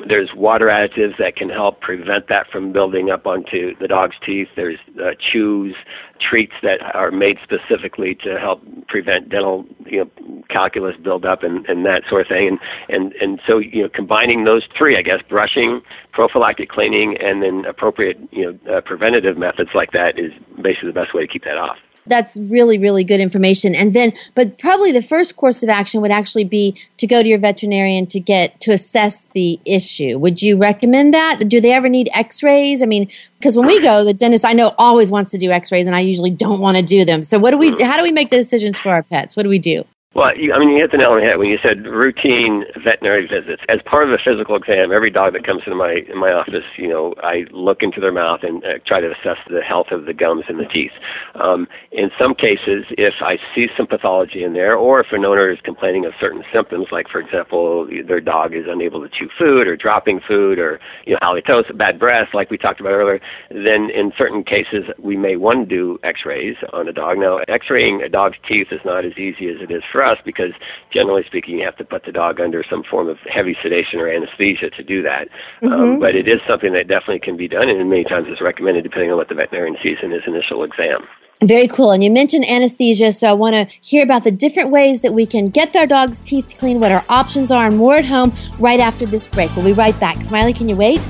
there's 0.08 0.30
water 0.36 0.68
additives 0.68 1.18
that 1.18 1.25
can 1.32 1.50
help 1.50 1.82
prevent 1.82 2.28
that 2.28 2.48
from 2.52 2.72
building 2.74 3.10
up 3.10 3.26
onto 3.26 3.76
the 3.80 3.88
dog's 3.88 4.16
teeth. 4.26 4.48
There's 4.56 4.78
uh, 5.00 5.12
chews, 5.20 5.76
treats 6.20 6.54
that 6.62 6.82
are 6.94 7.12
made 7.12 7.38
specifically 7.44 8.16
to 8.24 8.38
help 8.40 8.62
prevent 8.88 9.30
dental 9.30 9.66
you 9.86 10.06
know 10.06 10.44
calculus 10.50 10.96
buildup 11.02 11.44
and, 11.44 11.66
and 11.68 11.86
that 11.86 12.04
sort 12.10 12.22
of 12.22 12.28
thing. 12.28 12.48
And, 12.48 12.60
and 12.90 13.14
and 13.22 13.42
so 13.48 13.58
you 13.58 13.84
know 13.84 13.90
combining 13.90 14.44
those 14.44 14.64
three, 14.78 14.98
I 14.98 15.02
guess, 15.02 15.22
brushing, 15.28 15.82
prophylactic 16.12 16.70
cleaning, 16.70 17.18
and 17.20 17.42
then 17.42 17.66
appropriate 17.66 18.18
you 18.32 18.46
know 18.46 18.78
uh, 18.78 18.82
preventative 18.82 19.38
methods 19.38 19.70
like 19.74 19.92
that 19.92 20.20
is 20.20 20.32
basically 20.62 20.90
the 20.90 21.00
best 21.00 21.14
way 21.14 21.22
to 21.22 21.32
keep 21.32 21.44
that 21.44 21.58
off. 21.58 21.78
That's 22.08 22.38
really, 22.38 22.78
really 22.78 23.04
good 23.04 23.20
information. 23.20 23.76
And 23.76 23.94
then, 23.94 24.14
but 24.34 24.58
probably 24.58 24.92
the 24.92 25.02
first 25.02 25.36
course 25.36 25.64
of 25.64 25.70
action 25.70 26.02
would 26.02 26.12
actually 26.12 26.44
be 26.44 26.76
to 26.98 27.08
go 27.08 27.22
to 27.22 27.28
your 27.28 27.40
veterinarian 27.40 28.08
to 28.08 28.20
get 28.20 28.60
to 28.62 28.72
assess 28.72 29.24
the 29.34 29.60
issue. 29.66 30.18
Would 30.20 30.42
you 30.42 30.58
recommend 30.58 31.14
that? 31.14 31.48
Do 31.48 31.60
they 31.60 31.72
ever 31.72 31.90
need 31.90 32.10
x 32.14 32.44
rays? 32.44 32.84
I 32.84 32.86
mean, 32.86 33.10
because 33.40 33.58
when 33.58 33.68
we 33.68 33.80
go, 33.82 34.04
the 34.04 34.14
dentist 34.14 34.46
I 34.46 34.54
know 34.54 34.74
always 34.78 35.12
wants 35.12 35.32
to 35.32 35.38
do 35.38 35.52
x 35.52 35.72
rays, 35.72 35.88
and 35.88 35.96
I 35.96 36.02
usually 36.02 36.32
don't 36.32 36.60
want 36.60 36.78
to 36.78 36.84
do 36.84 37.06
them. 37.06 37.24
So, 37.24 37.40
what 37.40 37.52
do 37.52 37.58
we, 37.58 37.70
how 37.82 37.98
do 37.98 38.04
we 38.04 38.12
make 38.12 38.30
the 38.30 38.38
decisions 38.38 38.80
for 38.80 38.90
our 38.90 39.04
pets? 39.04 39.36
What 39.36 39.44
do 39.44 39.50
we 39.50 39.60
do? 39.60 39.86
Well, 40.16 40.32
you, 40.32 40.54
I 40.54 40.60
mean, 40.60 40.70
you 40.70 40.80
hit 40.80 40.92
the 40.92 40.98
nail 40.98 41.12
on 41.12 41.20
the 41.20 41.28
head 41.28 41.36
when 41.36 41.52
you 41.52 41.60
said 41.60 41.84
routine 41.84 42.64
veterinary 42.80 43.28
visits. 43.28 43.62
As 43.68 43.84
part 43.84 44.08
of 44.08 44.16
a 44.16 44.22
physical 44.24 44.56
exam, 44.56 44.96
every 44.96 45.12
dog 45.12 45.34
that 45.34 45.46
comes 45.46 45.64
into 45.68 45.76
my 45.76 46.08
in 46.08 46.16
my 46.18 46.32
office, 46.32 46.64
you 46.80 46.88
know, 46.88 47.16
I 47.20 47.44
look 47.52 47.84
into 47.84 48.00
their 48.00 48.16
mouth 48.16 48.40
and 48.42 48.64
uh, 48.64 48.80
try 48.88 49.02
to 49.02 49.12
assess 49.12 49.36
the 49.52 49.60
health 49.60 49.92
of 49.92 50.06
the 50.06 50.14
gums 50.16 50.46
and 50.48 50.58
the 50.58 50.72
teeth. 50.72 50.96
Um, 51.36 51.68
in 51.92 52.16
some 52.18 52.34
cases, 52.34 52.88
if 52.96 53.16
I 53.20 53.36
see 53.54 53.68
some 53.76 53.88
pathology 53.88 54.42
in 54.42 54.54
there, 54.54 54.78
or 54.78 55.02
if 55.02 55.08
an 55.12 55.26
owner 55.26 55.52
is 55.52 55.60
complaining 55.68 56.06
of 56.06 56.14
certain 56.18 56.48
symptoms, 56.48 56.88
like 56.96 57.12
for 57.12 57.20
example, 57.20 57.86
their 58.08 58.22
dog 58.22 58.56
is 58.56 58.72
unable 58.72 59.04
to 59.04 59.12
chew 59.12 59.28
food 59.38 59.68
or 59.68 59.76
dropping 59.76 60.22
food, 60.26 60.60
or 60.60 60.80
you 61.06 61.12
know, 61.12 61.20
halitosis, 61.22 61.78
bad 61.78 62.00
breath, 62.00 62.30
like 62.34 62.50
we 62.50 62.58
talked 62.58 62.80
about 62.80 62.96
earlier, 62.96 63.20
then 63.50 63.92
in 63.92 64.14
certain 64.18 64.46
cases 64.46 64.88
we 64.98 65.18
may 65.18 65.36
to 65.36 65.66
do 65.66 66.00
X-rays 66.04 66.56
on 66.72 66.88
a 66.88 66.94
dog. 66.94 67.18
Now, 67.18 67.40
X-raying 67.50 68.02
a 68.02 68.08
dog's 68.08 68.38
teeth 68.48 68.68
is 68.72 68.80
not 68.86 69.04
as 69.04 69.18
easy 69.18 69.50
as 69.50 69.60
it 69.60 69.74
is 69.74 69.84
for 69.92 70.05
us 70.06 70.18
because 70.24 70.54
generally 70.94 71.24
speaking, 71.26 71.58
you 71.58 71.66
have 71.66 71.78
to 71.78 71.86
put 71.86 72.06
the 72.06 72.12
dog 72.12 72.40
under 72.40 72.64
some 72.70 72.84
form 72.90 73.10
of 73.10 73.18
heavy 73.32 73.56
sedation 73.62 74.00
or 74.00 74.08
anesthesia 74.08 74.70
to 74.70 74.84
do 74.84 75.02
that. 75.02 75.28
Um, 75.64 76.00
but 76.00 76.16
it 76.16 76.28
is 76.28 76.40
something 76.48 76.74
that 76.74 76.88
definitely 76.88 77.20
can 77.20 77.38
be 77.38 77.48
done, 77.48 77.70
and 77.70 77.90
many 77.90 78.04
times 78.04 78.28
is 78.28 78.42
recommended 78.42 78.84
depending 78.84 79.12
on 79.12 79.18
what 79.18 79.30
the 79.30 79.36
veterinarian 79.36 79.78
sees 79.82 79.98
in 80.04 80.12
his 80.12 80.22
initial 80.28 80.64
exam. 80.64 81.02
Very 81.44 81.68
cool. 81.68 81.92
And 81.92 82.04
you 82.04 82.10
mentioned 82.10 82.46
anesthesia, 82.46 83.12
so 83.12 83.30
I 83.30 83.34
want 83.34 83.56
to 83.56 83.78
hear 83.82 84.04
about 84.04 84.24
the 84.24 84.32
different 84.32 84.72
ways 84.72 85.02
that 85.02 85.14
we 85.14 85.26
can 85.26 85.50
get 85.50 85.76
our 85.76 85.86
dog's 85.86 86.20
teeth 86.22 86.56
clean, 86.60 86.80
what 86.80 86.92
our 86.92 87.04
options 87.10 87.52
are, 87.52 87.66
and 87.66 87.78
more 87.78 87.96
at 87.96 88.06
home 88.06 88.34
right 88.58 88.80
after 88.80 89.06
this 89.06 89.28
break. 89.28 89.54
We'll 89.56 89.66
be 89.66 89.74
right 89.74 90.00
back. 90.00 90.16
Smiley, 90.18 90.54
can 90.54 90.70
you 90.70 90.78
wait? 90.78 91.06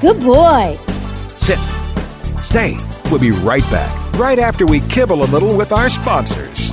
Good 0.00 0.20
boy. 0.20 0.76
Sit. 1.38 1.58
Stay. 2.40 2.76
We'll 3.10 3.20
be 3.20 3.32
right 3.32 3.68
back. 3.70 4.12
Right 4.12 4.38
after 4.38 4.64
we 4.64 4.80
kibble 4.80 5.24
a 5.24 5.26
little 5.26 5.56
with 5.56 5.72
our 5.72 5.88
sponsors. 5.88 6.69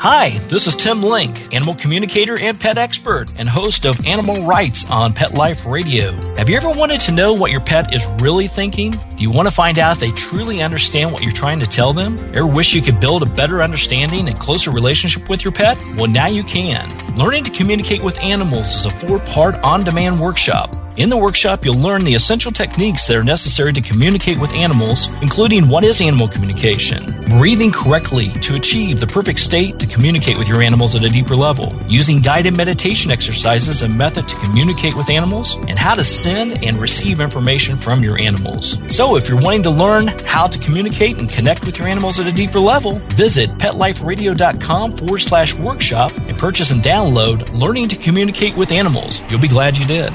Hi, 0.00 0.38
this 0.48 0.66
is 0.66 0.76
Tim 0.76 1.02
Link, 1.02 1.54
animal 1.54 1.74
communicator 1.74 2.40
and 2.40 2.58
pet 2.58 2.78
expert, 2.78 3.38
and 3.38 3.46
host 3.46 3.84
of 3.84 4.06
Animal 4.06 4.46
Writes 4.46 4.90
on 4.90 5.12
Pet 5.12 5.34
Life 5.34 5.66
Radio. 5.66 6.12
Have 6.36 6.48
you 6.48 6.56
ever 6.56 6.70
wanted 6.70 7.00
to 7.02 7.12
know 7.12 7.34
what 7.34 7.50
your 7.50 7.60
pet 7.60 7.92
is 7.92 8.06
really 8.22 8.46
thinking? 8.46 8.92
Do 8.92 9.18
you 9.18 9.30
want 9.30 9.46
to 9.46 9.54
find 9.54 9.78
out 9.78 9.92
if 9.92 10.00
they 10.00 10.10
truly 10.12 10.62
understand 10.62 11.12
what 11.12 11.20
you're 11.20 11.32
trying 11.32 11.60
to 11.60 11.66
tell 11.66 11.92
them? 11.92 12.18
Ever 12.34 12.46
wish 12.46 12.74
you 12.74 12.80
could 12.80 12.98
build 12.98 13.22
a 13.22 13.26
better 13.26 13.60
understanding 13.60 14.26
and 14.26 14.38
closer 14.38 14.70
relationship 14.70 15.28
with 15.28 15.44
your 15.44 15.52
pet? 15.52 15.78
Well, 15.98 16.06
now 16.06 16.28
you 16.28 16.44
can. 16.44 16.88
Learning 17.14 17.44
to 17.44 17.50
communicate 17.50 18.02
with 18.02 18.18
animals 18.20 18.74
is 18.74 18.86
a 18.86 18.90
four 18.90 19.18
part 19.18 19.56
on 19.56 19.84
demand 19.84 20.18
workshop. 20.18 20.74
In 20.96 21.10
the 21.10 21.16
workshop, 21.16 21.64
you'll 21.64 21.78
learn 21.78 22.04
the 22.04 22.14
essential 22.14 22.50
techniques 22.50 23.06
that 23.06 23.16
are 23.16 23.24
necessary 23.24 23.72
to 23.74 23.80
communicate 23.80 24.40
with 24.40 24.52
animals, 24.54 25.08
including 25.22 25.68
what 25.68 25.84
is 25.84 26.00
animal 26.00 26.26
communication, 26.26 27.19
breathing 27.30 27.70
correctly 27.70 28.28
to 28.40 28.56
achieve 28.56 29.00
the 29.00 29.06
perfect 29.06 29.38
state 29.38 29.78
to 29.78 29.86
communicate 29.86 30.36
with 30.36 30.48
your 30.48 30.60
animals 30.60 30.94
at 30.94 31.04
a 31.04 31.08
deeper 31.08 31.36
level, 31.36 31.72
using 31.88 32.20
guided 32.20 32.56
meditation 32.56 33.10
exercises 33.10 33.82
and 33.82 33.96
method 33.96 34.28
to 34.28 34.36
communicate 34.36 34.94
with 34.94 35.08
animals, 35.08 35.56
and 35.68 35.78
how 35.78 35.94
to 35.94 36.04
send 36.04 36.62
and 36.62 36.76
receive 36.76 37.20
information 37.20 37.76
from 37.76 38.02
your 38.02 38.20
animals. 38.20 38.82
So, 38.94 39.16
if 39.16 39.28
you're 39.28 39.40
wanting 39.40 39.62
to 39.62 39.70
learn 39.70 40.08
how 40.26 40.48
to 40.48 40.58
communicate 40.58 41.18
and 41.18 41.30
connect 41.30 41.64
with 41.64 41.78
your 41.78 41.88
animals 41.88 42.18
at 42.18 42.26
a 42.26 42.32
deeper 42.32 42.60
level, 42.60 42.98
visit 43.14 43.48
petliferadio.com 43.52 44.96
forward 44.98 45.20
slash 45.20 45.54
workshop 45.54 46.12
and 46.16 46.36
purchase 46.36 46.72
and 46.72 46.82
download 46.82 47.50
Learning 47.52 47.88
to 47.88 47.96
Communicate 47.96 48.56
with 48.56 48.72
Animals. 48.72 49.22
You'll 49.30 49.40
be 49.40 49.48
glad 49.48 49.78
you 49.78 49.84
did. 49.84 50.12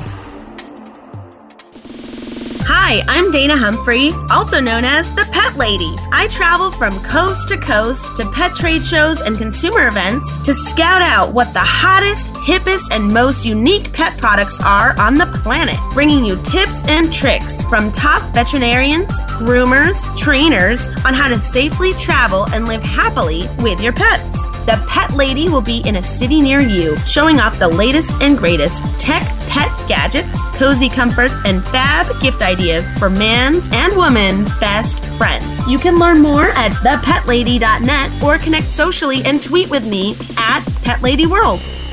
Hi, 2.88 3.04
I'm 3.08 3.32
Dana 3.32 3.58
Humphrey, 3.58 4.12
also 4.30 4.60
known 4.60 4.86
as 4.86 5.10
the 5.16 5.28
Pet 5.32 5.58
Lady. 5.58 5.96
I 6.12 6.28
travel 6.30 6.70
from 6.70 6.92
coast 7.00 7.48
to 7.48 7.58
coast 7.58 8.16
to 8.18 8.30
pet 8.30 8.56
trade 8.56 8.86
shows 8.86 9.22
and 9.22 9.36
consumer 9.36 9.88
events 9.88 10.32
to 10.44 10.54
scout 10.54 11.02
out 11.02 11.34
what 11.34 11.52
the 11.54 11.62
hottest, 11.62 12.28
hippest, 12.46 12.94
and 12.94 13.12
most 13.12 13.44
unique 13.44 13.92
pet 13.92 14.16
products 14.20 14.62
are 14.62 14.96
on 15.00 15.16
the 15.16 15.26
planet, 15.42 15.80
bringing 15.94 16.24
you 16.24 16.36
tips 16.44 16.88
and 16.88 17.12
tricks 17.12 17.64
from 17.64 17.92
top 17.92 18.22
veterinarians, 18.36 19.08
groomers, 19.40 19.98
trainers 20.16 20.86
on 21.06 21.16
how 21.16 21.28
to 21.28 21.40
safely 21.40 21.92
travel 21.94 22.46
and 22.54 22.68
live 22.68 22.84
happily 22.84 23.48
with 23.64 23.82
your 23.82 23.94
pets. 23.94 24.35
The 24.66 24.84
Pet 24.90 25.14
Lady 25.14 25.48
will 25.48 25.62
be 25.62 25.82
in 25.86 25.98
a 25.98 26.02
city 26.04 26.42
near 26.42 26.60
you, 26.60 26.98
showing 27.06 27.40
off 27.40 27.60
the 27.60 27.68
latest 27.68 28.14
and 28.20 28.36
greatest 28.36 28.82
tech 29.00 29.22
pet 29.48 29.70
gadgets, 29.88 30.28
cozy 30.58 30.90
comforts, 30.90 31.36
and 31.46 31.64
fab 31.68 32.08
gift 32.20 32.42
ideas 32.42 32.84
for 32.98 33.10
man's 33.10 33.70
and 33.72 33.96
woman's 33.96 34.52
best 34.60 35.06
friend. 35.18 35.46
You 35.70 35.78
can 35.78 35.98
learn 35.98 36.20
more 36.20 36.50
at 36.50 36.72
thepetlady.net 36.72 38.24
or 38.24 38.40
connect 38.40 38.66
socially 38.66 39.22
and 39.24 39.42
tweet 39.42 39.70
with 39.70 39.88
me 39.88 40.14
at 40.36 40.62
PetLadyWorld. 40.82 41.85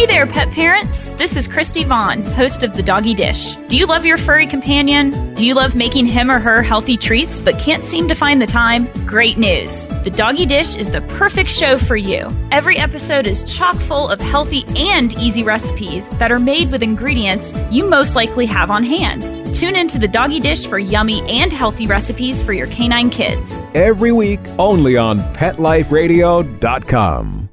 Hey 0.00 0.06
there, 0.06 0.26
pet 0.26 0.50
parents! 0.52 1.10
This 1.18 1.36
is 1.36 1.46
Christy 1.46 1.84
Vaughn, 1.84 2.24
host 2.24 2.62
of 2.62 2.72
The 2.72 2.82
Doggy 2.82 3.12
Dish. 3.12 3.54
Do 3.68 3.76
you 3.76 3.84
love 3.84 4.06
your 4.06 4.16
furry 4.16 4.46
companion? 4.46 5.34
Do 5.34 5.44
you 5.44 5.54
love 5.54 5.74
making 5.74 6.06
him 6.06 6.30
or 6.30 6.38
her 6.38 6.62
healthy 6.62 6.96
treats 6.96 7.38
but 7.38 7.58
can't 7.58 7.84
seem 7.84 8.08
to 8.08 8.14
find 8.14 8.40
the 8.40 8.46
time? 8.46 8.88
Great 9.04 9.36
news! 9.36 9.88
The 10.02 10.08
Doggy 10.08 10.46
Dish 10.46 10.74
is 10.74 10.90
the 10.90 11.02
perfect 11.02 11.50
show 11.50 11.76
for 11.76 11.98
you. 11.98 12.34
Every 12.50 12.78
episode 12.78 13.26
is 13.26 13.44
chock 13.44 13.76
full 13.76 14.08
of 14.08 14.22
healthy 14.22 14.64
and 14.74 15.12
easy 15.18 15.42
recipes 15.42 16.08
that 16.16 16.32
are 16.32 16.40
made 16.40 16.70
with 16.70 16.82
ingredients 16.82 17.52
you 17.70 17.86
most 17.86 18.16
likely 18.16 18.46
have 18.46 18.70
on 18.70 18.84
hand. 18.84 19.54
Tune 19.54 19.76
into 19.76 19.98
The 19.98 20.08
Doggy 20.08 20.40
Dish 20.40 20.66
for 20.66 20.78
yummy 20.78 21.20
and 21.30 21.52
healthy 21.52 21.86
recipes 21.86 22.42
for 22.42 22.54
your 22.54 22.68
canine 22.68 23.10
kids. 23.10 23.52
Every 23.74 24.12
week, 24.12 24.40
only 24.58 24.96
on 24.96 25.18
PetLifeRadio.com. 25.18 27.50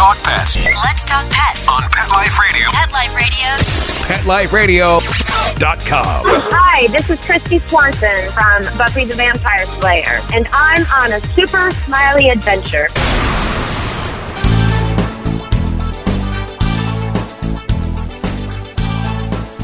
talk 0.00 0.16
pets 0.24 0.56
Let's 0.82 1.04
talk 1.04 1.28
pets 1.28 1.68
on 1.68 1.82
Pet 1.90 2.08
Life 2.08 2.40
Radio. 2.40 2.70
Pet 2.72 2.90
Life 2.90 3.14
Radio. 3.14 3.44
PetLifeRadio.com. 4.08 6.22
Hi, 6.24 6.86
this 6.86 7.10
is 7.10 7.20
Kristy 7.20 7.60
Swanson 7.68 8.16
from 8.32 8.62
Buffy 8.78 9.04
the 9.04 9.14
Vampire 9.14 9.66
Slayer, 9.66 10.20
and 10.32 10.48
I'm 10.54 10.86
on 10.86 11.12
a 11.12 11.20
super 11.34 11.70
smiley 11.84 12.30
adventure. 12.30 12.88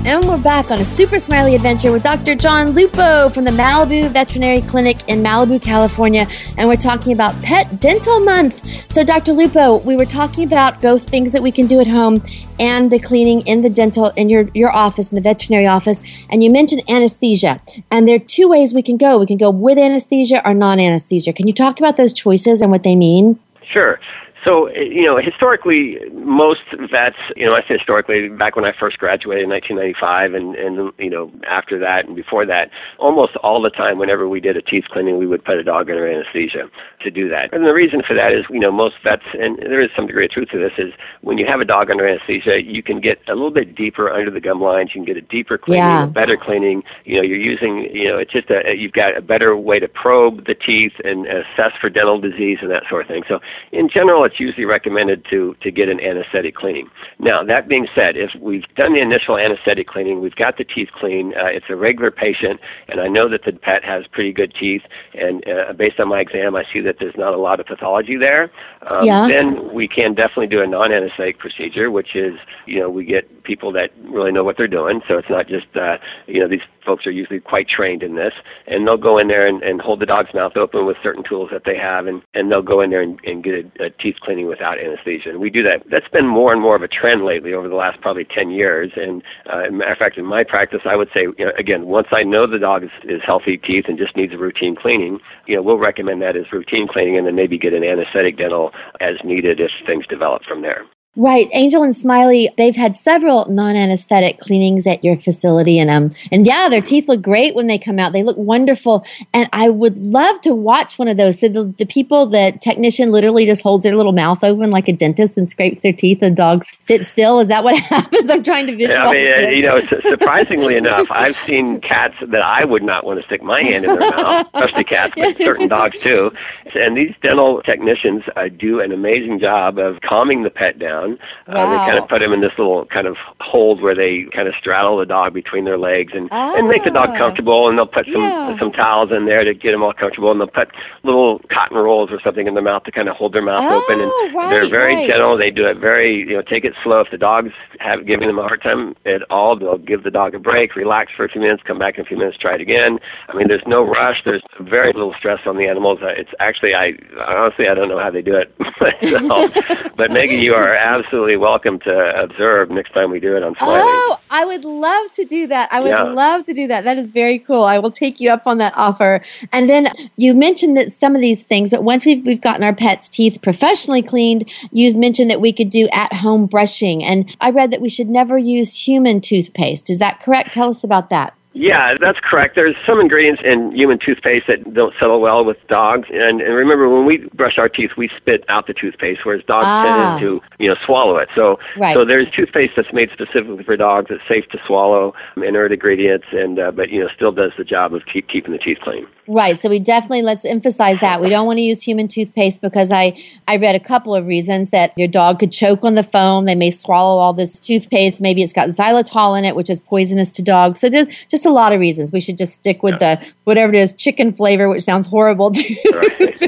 And 0.06 0.24
we're 0.24 0.40
back 0.40 0.70
on 0.70 0.80
a 0.80 0.84
super 0.84 1.18
smiley 1.18 1.56
adventure 1.56 1.90
with 1.90 2.04
Dr. 2.04 2.36
John 2.36 2.70
Lupo 2.70 3.28
from 3.30 3.42
the 3.42 3.50
Malibu 3.50 4.08
Veterinary 4.08 4.60
Clinic 4.60 4.98
in 5.08 5.20
Malibu, 5.20 5.60
California. 5.60 6.28
And 6.56 6.68
we're 6.68 6.76
talking 6.76 7.12
about 7.12 7.34
Pet 7.42 7.80
Dental 7.80 8.20
Month. 8.20 8.88
So, 8.88 9.02
Dr. 9.02 9.32
Lupo, 9.32 9.78
we 9.78 9.96
were 9.96 10.06
talking 10.06 10.44
about 10.44 10.80
both 10.80 11.08
things 11.08 11.32
that 11.32 11.42
we 11.42 11.50
can 11.50 11.66
do 11.66 11.80
at 11.80 11.88
home 11.88 12.22
and 12.60 12.88
the 12.88 13.00
cleaning 13.00 13.40
in 13.48 13.62
the 13.62 13.68
dental, 13.68 14.10
in 14.10 14.30
your, 14.30 14.48
your 14.54 14.70
office, 14.70 15.10
in 15.10 15.16
the 15.16 15.20
veterinary 15.20 15.66
office. 15.66 16.00
And 16.30 16.40
you 16.40 16.52
mentioned 16.52 16.88
anesthesia. 16.88 17.60
And 17.90 18.06
there 18.06 18.14
are 18.14 18.20
two 18.20 18.46
ways 18.46 18.72
we 18.72 18.82
can 18.82 18.98
go. 18.98 19.18
We 19.18 19.26
can 19.26 19.38
go 19.38 19.50
with 19.50 19.76
anesthesia 19.76 20.40
or 20.46 20.54
non 20.54 20.78
anesthesia. 20.78 21.32
Can 21.32 21.48
you 21.48 21.52
talk 21.52 21.80
about 21.80 21.96
those 21.96 22.12
choices 22.12 22.62
and 22.62 22.70
what 22.70 22.84
they 22.84 22.94
mean? 22.94 23.40
Sure. 23.72 23.98
So, 24.46 24.68
you 24.70 25.04
know, 25.04 25.18
historically, 25.18 25.98
most 26.12 26.60
vets, 26.78 27.16
you 27.34 27.44
know, 27.44 27.54
I 27.54 27.62
say 27.62 27.74
historically, 27.76 28.28
back 28.28 28.54
when 28.54 28.64
I 28.64 28.70
first 28.78 28.96
graduated 28.98 29.42
in 29.42 29.50
1995 29.50 30.34
and, 30.34 30.54
and, 30.54 30.92
you 30.98 31.10
know, 31.10 31.32
after 31.50 31.80
that 31.80 32.06
and 32.06 32.14
before 32.14 32.46
that, 32.46 32.70
almost 33.00 33.34
all 33.42 33.60
the 33.60 33.70
time, 33.70 33.98
whenever 33.98 34.28
we 34.28 34.38
did 34.38 34.56
a 34.56 34.62
teeth 34.62 34.84
cleaning, 34.92 35.18
we 35.18 35.26
would 35.26 35.44
put 35.44 35.58
a 35.58 35.64
dog 35.64 35.90
under 35.90 36.06
anesthesia 36.06 36.70
to 37.02 37.10
do 37.10 37.28
that. 37.28 37.52
And 37.52 37.66
the 37.66 37.74
reason 37.74 38.02
for 38.06 38.14
that 38.14 38.32
is, 38.32 38.44
you 38.48 38.60
know, 38.60 38.70
most 38.70 38.94
vets, 39.02 39.26
and 39.34 39.58
there 39.58 39.82
is 39.82 39.90
some 39.96 40.06
degree 40.06 40.26
of 40.26 40.30
truth 40.30 40.50
to 40.52 40.58
this, 40.58 40.78
is 40.78 40.92
when 41.22 41.38
you 41.38 41.46
have 41.46 41.60
a 41.60 41.64
dog 41.64 41.90
under 41.90 42.06
anesthesia, 42.06 42.62
you 42.62 42.84
can 42.84 43.00
get 43.00 43.18
a 43.26 43.34
little 43.34 43.50
bit 43.50 43.74
deeper 43.74 44.10
under 44.10 44.30
the 44.30 44.40
gum 44.40 44.60
lines. 44.60 44.90
You 44.94 45.02
can 45.04 45.12
get 45.12 45.16
a 45.16 45.26
deeper 45.26 45.58
cleaning, 45.58 45.82
Yeah. 45.82 46.04
a 46.04 46.06
better 46.06 46.36
cleaning. 46.36 46.84
You 47.04 47.16
know, 47.16 47.22
you're 47.22 47.36
using, 47.36 47.90
you 47.92 48.06
know, 48.06 48.18
it's 48.18 48.30
just 48.30 48.48
a, 48.50 48.76
you've 48.76 48.92
got 48.92 49.16
a 49.16 49.22
better 49.22 49.56
way 49.56 49.80
to 49.80 49.88
probe 49.88 50.46
the 50.46 50.54
teeth 50.54 50.92
and 51.02 51.26
assess 51.26 51.72
for 51.80 51.90
dental 51.90 52.20
disease 52.20 52.58
and 52.62 52.70
that 52.70 52.84
sort 52.88 53.02
of 53.02 53.08
thing. 53.08 53.24
So, 53.26 53.40
in 53.72 53.88
general, 53.88 54.22
it's 54.22 54.35
usually 54.38 54.64
recommended 54.64 55.24
to 55.30 55.54
to 55.62 55.70
get 55.70 55.88
an 55.88 56.00
anesthetic 56.00 56.54
cleaning. 56.54 56.88
Now, 57.18 57.42
that 57.44 57.68
being 57.68 57.86
said, 57.94 58.16
if 58.16 58.30
we've 58.40 58.66
done 58.76 58.92
the 58.94 59.00
initial 59.00 59.38
anesthetic 59.38 59.86
cleaning, 59.88 60.20
we've 60.20 60.34
got 60.34 60.58
the 60.58 60.64
teeth 60.64 60.88
clean, 60.98 61.32
uh, 61.36 61.46
it's 61.46 61.66
a 61.68 61.76
regular 61.76 62.10
patient, 62.10 62.60
and 62.88 63.00
I 63.00 63.08
know 63.08 63.28
that 63.28 63.44
the 63.44 63.52
pet 63.52 63.84
has 63.84 64.04
pretty 64.10 64.32
good 64.32 64.54
teeth, 64.58 64.82
and 65.14 65.42
uh, 65.48 65.72
based 65.72 65.98
on 66.00 66.08
my 66.08 66.20
exam, 66.20 66.56
I 66.56 66.64
see 66.72 66.80
that 66.80 66.96
there's 67.00 67.16
not 67.16 67.32
a 67.34 67.38
lot 67.38 67.60
of 67.60 67.66
pathology 67.66 68.16
there. 68.16 68.50
Um, 68.90 69.04
Yeah. 69.04 69.28
Then 69.28 69.72
we 69.72 69.88
can 69.88 70.14
definitely 70.14 70.48
do 70.48 70.62
a 70.62 70.66
non-anesthetic 70.66 71.38
procedure, 71.38 71.90
which 71.90 72.14
is, 72.14 72.34
you 72.66 72.78
know, 72.80 72.90
we 72.90 73.04
get 73.04 73.44
people 73.44 73.72
that 73.72 73.90
really 74.04 74.32
know 74.32 74.44
what 74.44 74.56
they're 74.56 74.68
doing, 74.68 75.00
so 75.08 75.18
it's 75.18 75.30
not 75.30 75.48
just, 75.48 75.66
uh, 75.76 75.96
you 76.26 76.40
know, 76.40 76.48
these 76.48 76.60
folks 76.84 77.06
are 77.06 77.10
usually 77.10 77.40
quite 77.40 77.68
trained 77.68 78.02
in 78.02 78.14
this, 78.14 78.32
and 78.66 78.86
they'll 78.86 78.96
go 78.96 79.18
in 79.18 79.28
there 79.28 79.46
and, 79.46 79.62
and 79.62 79.80
hold 79.80 80.00
the 80.00 80.06
dog's 80.06 80.32
mouth 80.34 80.56
open 80.56 80.86
with 80.86 80.96
certain 81.02 81.24
tools 81.24 81.50
that 81.52 81.62
they 81.64 81.76
have, 81.76 82.06
and, 82.06 82.22
and 82.34 82.50
they'll 82.50 82.62
go 82.62 82.80
in 82.80 82.90
there 82.90 83.02
and, 83.02 83.18
and 83.24 83.42
get 83.42 83.54
a, 83.54 83.84
a 83.86 83.90
teeth 83.90 84.16
cleaning 84.26 84.48
without 84.48 84.78
anesthesia. 84.78 85.30
And 85.30 85.40
we 85.40 85.48
do 85.48 85.62
that. 85.62 85.86
That's 85.90 86.08
been 86.12 86.26
more 86.26 86.52
and 86.52 86.60
more 86.60 86.74
of 86.74 86.82
a 86.82 86.88
trend 86.88 87.24
lately 87.24 87.54
over 87.54 87.68
the 87.68 87.76
last 87.76 88.00
probably 88.00 88.26
10 88.26 88.50
years. 88.50 88.90
And 88.96 89.22
uh, 89.46 89.70
matter 89.70 89.92
of 89.92 89.98
fact, 89.98 90.18
in 90.18 90.26
my 90.26 90.42
practice, 90.42 90.80
I 90.84 90.96
would 90.96 91.08
say, 91.14 91.22
you 91.38 91.46
know, 91.46 91.52
again, 91.58 91.86
once 91.86 92.08
I 92.10 92.24
know 92.24 92.50
the 92.50 92.58
dog 92.58 92.82
is, 92.82 92.90
is 93.04 93.22
healthy 93.24 93.56
teeth 93.56 93.84
and 93.86 93.96
just 93.96 94.16
needs 94.16 94.34
a 94.34 94.38
routine 94.38 94.74
cleaning, 94.74 95.20
you 95.46 95.54
know, 95.54 95.62
we'll 95.62 95.78
recommend 95.78 96.20
that 96.22 96.36
as 96.36 96.50
routine 96.52 96.88
cleaning, 96.90 97.16
and 97.16 97.26
then 97.26 97.36
maybe 97.36 97.56
get 97.56 97.72
an 97.72 97.84
anesthetic 97.84 98.36
dental 98.36 98.72
as 99.00 99.16
needed 99.24 99.60
if 99.60 99.70
things 99.86 100.06
develop 100.08 100.42
from 100.42 100.62
there. 100.62 100.84
Right. 101.16 101.48
Angel 101.54 101.82
and 101.82 101.96
Smiley, 101.96 102.50
they've 102.58 102.76
had 102.76 102.94
several 102.94 103.46
non-anesthetic 103.48 104.38
cleanings 104.38 104.86
at 104.86 105.02
your 105.02 105.16
facility 105.16 105.78
and 105.78 105.90
um 105.90 106.10
and 106.30 106.46
yeah, 106.46 106.68
their 106.68 106.82
teeth 106.82 107.08
look 107.08 107.22
great 107.22 107.54
when 107.54 107.66
they 107.66 107.78
come 107.78 107.98
out. 107.98 108.12
They 108.12 108.22
look 108.22 108.36
wonderful. 108.36 109.04
And 109.32 109.48
I 109.52 109.70
would 109.70 109.96
love 109.98 110.40
to 110.42 110.54
watch 110.54 110.98
one 110.98 111.08
of 111.08 111.16
those. 111.16 111.40
So 111.40 111.48
the, 111.48 111.64
the 111.78 111.86
people, 111.86 112.26
the 112.26 112.58
technician 112.60 113.10
literally 113.12 113.46
just 113.46 113.62
holds 113.62 113.82
their 113.84 113.96
little 113.96 114.12
mouth 114.12 114.44
open 114.44 114.70
like 114.70 114.88
a 114.88 114.92
dentist 114.92 115.38
and 115.38 115.48
scrapes 115.48 115.80
their 115.80 115.92
teeth 115.92 116.18
and 116.22 116.36
dogs 116.36 116.72
sit 116.80 117.04
still. 117.06 117.40
Is 117.40 117.48
that 117.48 117.64
what 117.64 117.76
happens? 117.82 118.28
I'm 118.30 118.42
trying 118.42 118.66
to 118.66 118.74
Yeah, 118.84 118.88
visualize 118.88 119.08
I 119.08 119.12
mean, 119.12 119.32
uh, 119.32 119.50
you 119.50 119.62
know, 119.62 119.80
surprisingly 120.08 120.76
enough, 120.76 121.06
I've 121.10 121.36
seen 121.46 121.80
cats 121.80 122.14
that 122.20 122.42
I 122.42 122.64
would 122.64 122.82
not 122.82 123.04
want 123.04 123.20
to 123.20 123.26
stick 123.26 123.42
my 123.42 123.62
hand 123.62 123.84
in 123.84 123.92
their 123.92 124.04
mouth, 124.04 124.34
especially 124.54 124.84
cats, 124.84 125.14
but 125.18 125.30
certain 125.40 125.68
dogs 125.68 125.96
too. 126.02 126.30
And 126.74 126.96
these 126.96 127.14
dental 127.22 127.62
technicians 127.62 128.22
uh, 128.36 128.48
do 128.48 128.80
an 128.80 128.92
amazing 128.92 129.38
job 129.40 129.78
of 129.78 130.00
calming 130.00 130.42
the 130.42 130.50
pet 130.50 130.78
down. 130.78 131.05
Uh, 131.46 131.70
they 131.70 131.76
kind 131.86 131.98
of 131.98 132.08
put 132.08 132.22
him 132.22 132.32
in 132.32 132.40
this 132.40 132.52
little 132.58 132.84
kind 132.86 133.06
of 133.06 133.16
hold 133.40 133.80
where 133.80 133.94
they 133.94 134.24
kind 134.34 134.48
of 134.48 134.54
straddle 134.58 134.96
the 134.98 135.06
dog 135.06 135.32
between 135.32 135.64
their 135.64 135.78
legs 135.78 136.12
and, 136.14 136.28
and 136.32 136.68
make 136.68 136.84
the 136.84 136.90
dog 136.90 137.10
Ah. 137.12 137.18
comfortable. 137.18 137.68
And 137.68 137.78
they'll 137.78 137.86
put 137.86 138.06
some 138.06 138.22
Yeah. 138.22 138.58
some 138.58 138.72
towels 138.72 139.10
in 139.12 139.26
there 139.26 139.44
to 139.44 139.54
get 139.54 139.72
them 139.72 139.82
all 139.82 139.92
comfortable. 139.92 140.30
And 140.32 140.40
they'll 140.40 140.48
put 140.62 140.68
little 141.04 141.40
cotton 141.52 141.76
rolls 141.78 142.10
or 142.10 142.20
something 142.22 142.46
in 142.46 142.54
their 142.54 142.62
mouth 142.62 142.82
to 142.84 142.92
kind 142.92 143.08
of 143.08 143.16
hold 143.16 143.32
their 143.32 143.42
mouth 143.42 143.60
open. 143.60 144.00
And 144.00 144.10
Oh, 144.14 144.30
right, 144.34 144.50
they're 144.50 144.68
very 144.68 144.96
right. 144.96 145.06
gentle. 145.08 145.36
They 145.36 145.50
do 145.50 145.66
it 145.66 145.76
very, 145.78 146.20
you 146.28 146.34
know, 146.36 146.42
take 146.42 146.64
it 146.64 146.74
slow. 146.82 147.00
If 147.00 147.10
the 147.10 147.18
dog's 147.18 147.52
have 147.80 148.06
giving 148.06 148.26
them 148.28 148.38
a 148.38 148.42
hard 148.42 148.62
time 148.62 148.96
at 149.06 149.22
all, 149.30 149.56
they'll 149.56 149.78
give 149.78 150.02
the 150.02 150.10
dog 150.10 150.34
a 150.34 150.38
break, 150.38 150.74
relax 150.76 151.12
for 151.16 151.24
a 151.24 151.28
few 151.28 151.40
minutes, 151.40 151.62
come 151.66 151.78
back 151.78 151.96
in 151.96 152.00
a 152.02 152.04
few 152.04 152.16
minutes, 152.16 152.36
try 152.38 152.54
it 152.54 152.60
again. 152.60 152.98
I 153.28 153.34
mean, 153.36 153.48
there's 153.48 153.66
no 153.66 153.82
rush. 153.82 154.22
There's 154.24 154.42
very 154.60 154.92
little 154.92 155.14
stress 155.18 155.40
on 155.46 155.56
the 155.56 155.66
animals. 155.66 155.98
Uh, 156.02 156.08
It's 156.16 156.30
actually, 156.40 156.74
I 156.74 156.94
honestly, 157.28 157.68
I 157.68 157.74
don't 157.74 157.88
know 157.88 157.98
how 157.98 158.10
they 158.10 158.22
do 158.22 158.34
it 158.36 158.52
myself. 158.80 159.52
but 159.96 160.10
Megan, 160.12 160.40
you 160.40 160.54
are 160.54 160.74
absolutely 160.96 161.36
welcome 161.36 161.78
to 161.80 162.22
observe 162.22 162.70
next 162.70 162.92
time 162.92 163.10
we 163.10 163.20
do 163.20 163.36
it 163.36 163.42
on 163.42 163.54
Smiley. 163.58 163.80
Oh, 163.82 164.18
I 164.30 164.44
would 164.44 164.64
love 164.64 165.12
to 165.12 165.24
do 165.24 165.46
that. 165.48 165.68
I 165.70 165.80
would 165.80 165.90
Yeah. 165.90 166.02
love 166.02 166.46
to 166.46 166.54
do 166.54 166.66
that. 166.68 166.84
That 166.84 166.96
is 166.98 167.12
very 167.12 167.38
cool. 167.38 167.64
I 167.64 167.78
will 167.78 167.90
take 167.90 168.20
you 168.20 168.30
up 168.30 168.46
on 168.46 168.58
that 168.58 168.72
offer. 168.76 169.20
And 169.52 169.68
then 169.68 169.88
you 170.16 170.34
mentioned 170.34 170.76
that 170.76 170.90
some 170.92 171.14
of 171.14 171.20
these 171.20 171.44
things, 171.44 171.70
but 171.70 171.82
once 171.84 172.06
we've, 172.06 172.24
we've 172.26 172.40
gotten 172.40 172.62
our 172.64 172.74
pets' 172.74 173.08
teeth 173.08 173.40
professionally 173.42 174.02
cleaned, 174.02 174.50
you 174.72 174.94
mentioned 174.94 175.30
that 175.30 175.40
we 175.40 175.52
could 175.52 175.70
do 175.70 175.88
at 175.92 176.12
home 176.12 176.46
brushing. 176.46 177.04
And 177.04 177.34
I 177.40 177.50
read 177.50 177.70
that 177.72 177.80
we 177.80 177.88
should 177.88 178.08
never 178.08 178.38
use 178.38 178.74
human 178.86 179.20
toothpaste. 179.20 179.90
Is 179.90 179.98
that 179.98 180.20
correct? 180.20 180.54
Tell 180.54 180.70
us 180.70 180.82
about 180.82 181.10
that. 181.10 181.34
Yeah, 181.58 181.94
that's 181.98 182.18
correct. 182.22 182.54
There's 182.54 182.76
some 182.86 183.00
ingredients 183.00 183.40
in 183.42 183.72
human 183.72 183.98
toothpaste 183.98 184.44
that 184.46 184.74
don't 184.74 184.92
settle 185.00 185.22
well 185.22 185.42
with 185.42 185.56
dogs. 185.68 186.06
And, 186.12 186.42
and 186.42 186.54
remember, 186.54 186.86
when 186.86 187.06
we 187.06 187.26
brush 187.32 187.56
our 187.56 187.68
teeth, 187.70 187.92
we 187.96 188.10
spit 188.14 188.44
out 188.50 188.66
the 188.66 188.74
toothpaste, 188.74 189.20
whereas 189.24 189.42
dogs 189.48 189.64
Ah. 189.66 189.82
tend 189.82 190.20
to, 190.20 190.42
you 190.58 190.68
know, 190.68 190.76
swallow 190.84 191.16
it. 191.16 191.30
So, 191.34 191.58
Right. 191.78 191.94
so 191.94 192.04
there's 192.04 192.30
toothpaste 192.30 192.74
that's 192.76 192.92
made 192.92 193.08
specifically 193.10 193.64
for 193.64 193.74
dogs 193.74 194.08
that's 194.10 194.20
safe 194.28 194.46
to 194.50 194.58
swallow, 194.66 195.14
inert 195.38 195.72
ingredients, 195.72 196.26
and 196.30 196.58
uh, 196.58 196.72
but 196.72 196.90
you 196.90 197.00
know, 197.00 197.08
still 197.16 197.32
does 197.32 197.52
the 197.56 197.64
job 197.64 197.94
of 197.94 198.02
keep 198.04 198.28
keeping 198.28 198.52
the 198.52 198.58
teeth 198.58 198.78
clean. 198.82 199.06
Right. 199.28 199.58
So 199.58 199.68
we 199.68 199.78
definitely 199.78 200.22
let's 200.22 200.44
emphasize 200.44 201.00
that 201.00 201.20
we 201.20 201.28
don't 201.28 201.46
want 201.46 201.58
to 201.58 201.62
use 201.62 201.82
human 201.82 202.08
toothpaste 202.08 202.62
because 202.62 202.92
I 202.92 203.18
I 203.48 203.56
read 203.56 203.74
a 203.74 203.80
couple 203.80 204.14
of 204.14 204.26
reasons 204.26 204.70
that 204.70 204.92
your 204.96 205.08
dog 205.08 205.38
could 205.38 205.52
choke 205.52 205.84
on 205.84 205.94
the 205.94 206.02
foam. 206.02 206.44
They 206.44 206.54
may 206.54 206.70
swallow 206.70 207.18
all 207.18 207.32
this 207.32 207.58
toothpaste. 207.58 208.20
Maybe 208.20 208.42
it's 208.42 208.52
got 208.52 208.68
xylitol 208.68 209.38
in 209.38 209.44
it, 209.44 209.56
which 209.56 209.70
is 209.70 209.80
poisonous 209.80 210.32
to 210.32 210.42
dogs. 210.42 210.80
So 210.80 210.88
there's 210.88 211.24
just 211.26 211.44
a 211.46 211.50
lot 211.50 211.72
of 211.72 211.80
reasons. 211.80 212.12
We 212.12 212.20
should 212.20 212.38
just 212.38 212.54
stick 212.54 212.82
with 212.82 212.96
yeah. 213.00 213.16
the 213.16 213.32
whatever 213.44 213.72
it 213.72 213.78
is 213.78 213.92
chicken 213.94 214.32
flavor, 214.32 214.68
which 214.68 214.82
sounds 214.82 215.06
horrible. 215.06 215.50
Right. 215.92 216.42